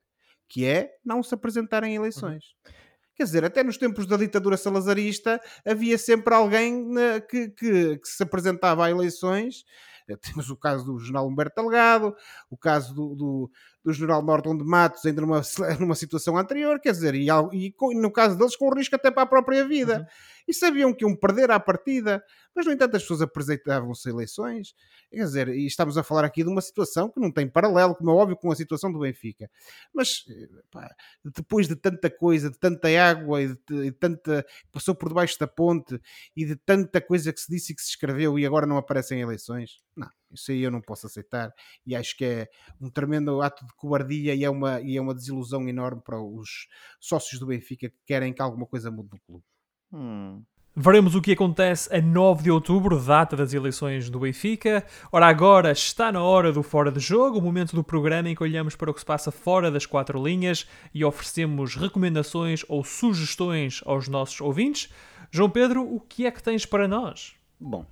[0.48, 2.54] que é não se apresentarem eleições.
[2.64, 2.72] Uhum.
[3.18, 8.08] Quer dizer, até nos tempos da ditadura salazarista havia sempre alguém né, que, que, que
[8.08, 9.64] se apresentava a eleições.
[10.08, 12.14] Eh, temos o caso do jornal Humberto Delgado,
[12.48, 13.50] o caso do, do,
[13.88, 15.40] do general Norton de Matos, ainda numa,
[15.80, 19.26] numa situação anterior, quer dizer, e, e, no caso deles com risco até para a
[19.26, 20.00] própria vida.
[20.00, 20.06] Uhum.
[20.46, 22.22] E sabiam que iam perder à partida,
[22.54, 24.74] mas no entanto as pessoas apresentavam-se eleições.
[25.10, 28.10] Quer dizer, e estamos a falar aqui de uma situação que não tem paralelo, como
[28.10, 29.50] é óbvio, com a situação do Benfica.
[29.92, 30.24] Mas
[30.70, 30.90] pá,
[31.24, 34.44] depois de tanta coisa, de tanta água e de, de tanta.
[34.72, 36.00] passou por debaixo da ponte
[36.34, 39.20] e de tanta coisa que se disse e que se escreveu e agora não aparecem
[39.20, 41.52] eleições, não, isso aí eu não posso aceitar
[41.86, 42.48] e acho que é
[42.80, 46.68] um tremendo ato de cobardia e é uma, e é uma desilusão enorme para os
[47.00, 49.44] sócios do Benfica que querem que alguma coisa mude no clube.
[49.92, 50.42] Hum.
[50.80, 54.86] Veremos o que acontece a 9 de outubro, data das eleições do Benfica.
[55.10, 58.44] Ora, agora está na hora do Fora de Jogo, o momento do programa em que
[58.44, 63.80] olhamos para o que se passa fora das quatro linhas e oferecemos recomendações ou sugestões
[63.84, 64.88] aos nossos ouvintes.
[65.32, 67.34] João Pedro, o que é que tens para nós?
[67.58, 67.84] Bom,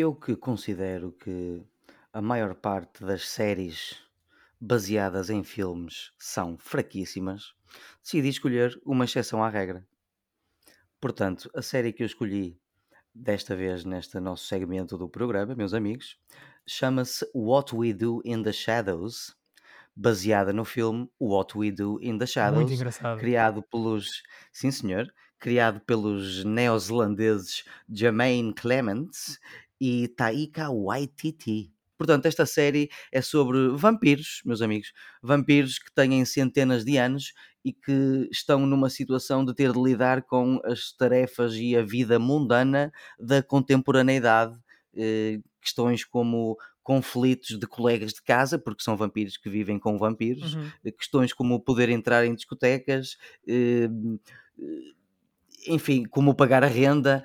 [0.00, 1.62] eu que considero que
[2.12, 3.96] a maior parte das séries
[4.60, 7.54] baseadas em filmes são fraquíssimas,
[8.02, 9.86] decidi escolher uma exceção à regra.
[11.00, 12.58] Portanto, a série que eu escolhi
[13.14, 16.18] desta vez neste nosso segmento do programa, meus amigos,
[16.66, 19.36] chama-se What We Do in the Shadows,
[19.96, 23.18] baseada no filme What We Do in the Shadows, Muito engraçado.
[23.18, 24.22] criado pelos,
[24.52, 29.38] sim senhor, criado pelos neozelandeses Jermaine Clements
[29.80, 31.72] e Taika Waititi.
[31.98, 34.92] Portanto, esta série é sobre vampiros, meus amigos.
[35.20, 37.32] Vampiros que têm centenas de anos
[37.64, 42.18] e que estão numa situação de ter de lidar com as tarefas e a vida
[42.20, 44.56] mundana da contemporaneidade.
[44.94, 50.54] Eh, questões como conflitos de colegas de casa, porque são vampiros que vivem com vampiros,
[50.54, 50.70] uhum.
[50.84, 53.18] Eh, questões como poder entrar em discotecas.
[53.46, 53.88] Eh,
[55.66, 57.22] enfim, como pagar a renda,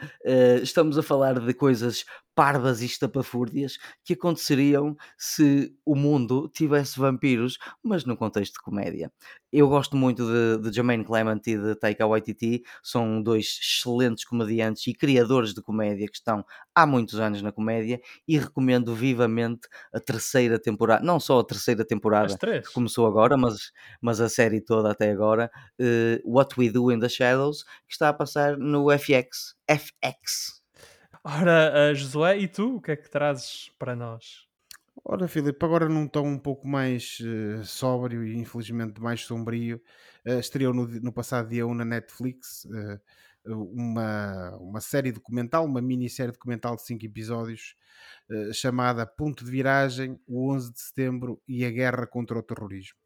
[0.62, 2.04] estamos a falar de coisas
[2.36, 9.12] parvas e estapafúrdias que aconteceriam se o mundo tivesse vampiros, mas num contexto de comédia.
[9.52, 14.88] Eu gosto muito de, de Jermaine Clement e de Taika Waititi, são dois excelentes comediantes
[14.88, 20.00] e criadores de comédia que estão há muitos anos na comédia e recomendo vivamente a
[20.00, 23.72] terceira temporada, não só a terceira temporada que começou agora, mas,
[24.02, 28.10] mas a série toda até agora, uh, What We Do in the Shadows, que está
[28.10, 29.56] a passar no FX.
[29.70, 30.63] FX.
[31.24, 34.46] Ora, uh, Josué, e tu, o que é que trazes para nós?
[35.06, 39.82] Ora, Filipe, agora num tom um pouco mais uh, sóbrio e infelizmente mais sombrio,
[40.26, 43.00] uh, estreou no, no, passado dia 1 na Netflix uh,
[43.46, 47.76] uma, uma série documental, uma minissérie documental de 5 episódios,
[48.54, 52.98] chamada Ponto de Viragem, o 11 de Setembro e a Guerra contra o Terrorismo.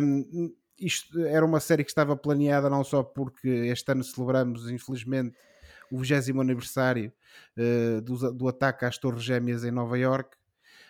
[0.00, 5.36] Um, isto era uma série que estava planeada não só porque este ano celebramos, infelizmente,
[5.90, 7.12] o 20 aniversário
[7.56, 10.36] uh, do, do, ataque às Torres Gêmeas em Nova York,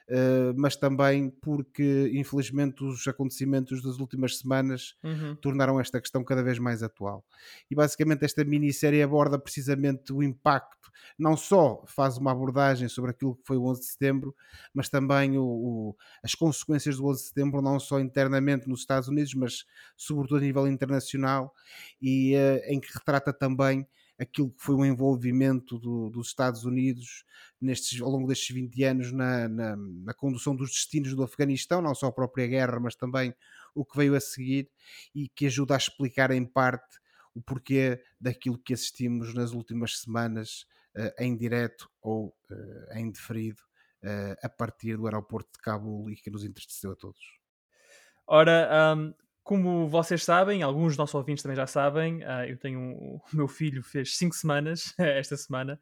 [0.08, 5.34] uh, mas também porque, infelizmente, os acontecimentos das últimas semanas uhum.
[5.36, 7.24] tornaram esta questão cada vez mais atual.
[7.70, 13.36] E basicamente, esta minissérie aborda precisamente o impacto, não só faz uma abordagem sobre aquilo
[13.36, 14.34] que foi o 11 de setembro,
[14.74, 19.08] mas também o, o, as consequências do 11 de setembro, não só internamente nos Estados
[19.08, 19.64] Unidos, mas
[19.96, 21.54] sobretudo a nível internacional,
[22.00, 23.86] e uh, em que retrata também
[24.20, 27.24] aquilo que foi o envolvimento do, dos Estados Unidos
[27.58, 31.94] nestes, ao longo destes 20 anos na, na, na, condução dos destinos do Afeganistão, não
[31.94, 33.34] só a própria guerra, mas também
[33.74, 34.70] o que veio a seguir
[35.14, 37.00] e que ajuda a explicar em parte
[37.34, 40.66] o porquê daquilo que assistimos nas últimas semanas
[40.96, 43.62] uh, em direto ou uh, em deferido
[44.02, 47.40] uh, a partir do aeroporto de Cabul e que nos entristeceu a todos.
[48.26, 49.14] Ora, um,
[49.50, 53.20] como vocês sabem, alguns dos nossos ouvintes também já sabem, uh, eu tenho um, o
[53.34, 55.76] meu filho fez 5 semanas esta semana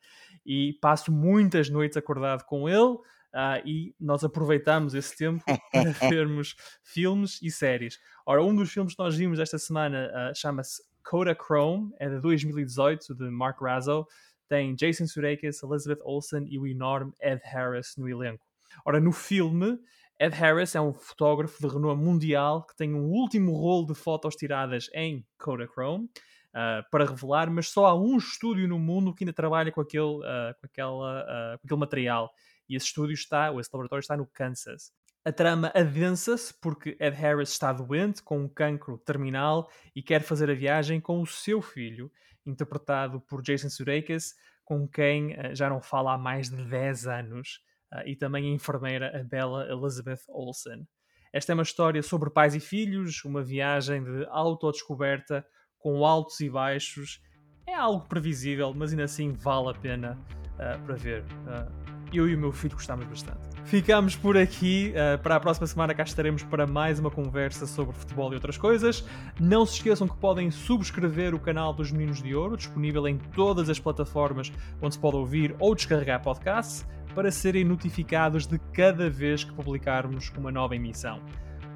[0.47, 6.57] e passo muitas noites acordado com ele uh, e nós aproveitamos esse tempo para vermos
[6.83, 7.99] filmes e séries.
[8.25, 13.15] Ora, um dos filmes que nós vimos esta semana uh, chama-se Chrome, é de 2018,
[13.15, 14.07] de Mark Razzo.
[14.49, 18.47] Tem Jason Sudeikis, Elizabeth Olsen e o enorme Ed Harris no elenco.
[18.83, 19.79] Ora, no filme
[20.21, 24.35] Ed Harris é um fotógrafo de renome mundial que tem um último rolo de fotos
[24.35, 29.33] tiradas em Kodachrome uh, para revelar, mas só há um estúdio no mundo que ainda
[29.33, 32.31] trabalha com aquele, uh, com, aquela, uh, com aquele material.
[32.69, 34.91] E esse estúdio está, ou esse laboratório está no Kansas.
[35.25, 40.51] A trama adensa-se porque Ed Harris está doente com um cancro terminal e quer fazer
[40.51, 42.11] a viagem com o seu filho,
[42.45, 47.61] interpretado por Jason Sudeikis, com quem já não fala há mais de 10 anos
[48.05, 50.87] e também a enfermeira a bela Elizabeth Olsen.
[51.33, 55.45] Esta é uma história sobre pais e filhos, uma viagem de autodescoberta
[55.79, 57.21] com altos e baixos.
[57.67, 60.19] É algo previsível, mas ainda assim vale a pena
[60.55, 61.23] uh, para ver.
[61.23, 63.41] Uh, eu e o meu filho gostamos bastante.
[63.65, 64.95] Ficamos por aqui.
[64.95, 68.57] Uh, para a próxima semana cá estaremos para mais uma conversa sobre futebol e outras
[68.57, 69.05] coisas.
[69.39, 73.69] Não se esqueçam que podem subscrever o canal dos Meninos de Ouro, disponível em todas
[73.69, 79.45] as plataformas onde se pode ouvir ou descarregar podcasts, para serem notificados de cada vez
[79.45, 81.21] que publicarmos uma nova emissão.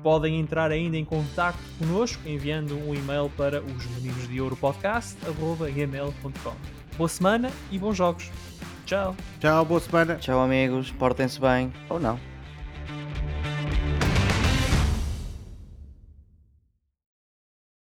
[0.03, 6.55] Podem entrar ainda em contato connosco enviando um e-mail para os meninos de ouro podcast.gmail.com.
[6.97, 8.31] Boa semana e bons jogos!
[8.85, 9.17] Tchau.
[9.39, 10.17] Tchau, boa semana.
[10.17, 10.91] Tchau, amigos.
[10.91, 11.73] Portem-se bem.
[11.89, 12.32] Ou não.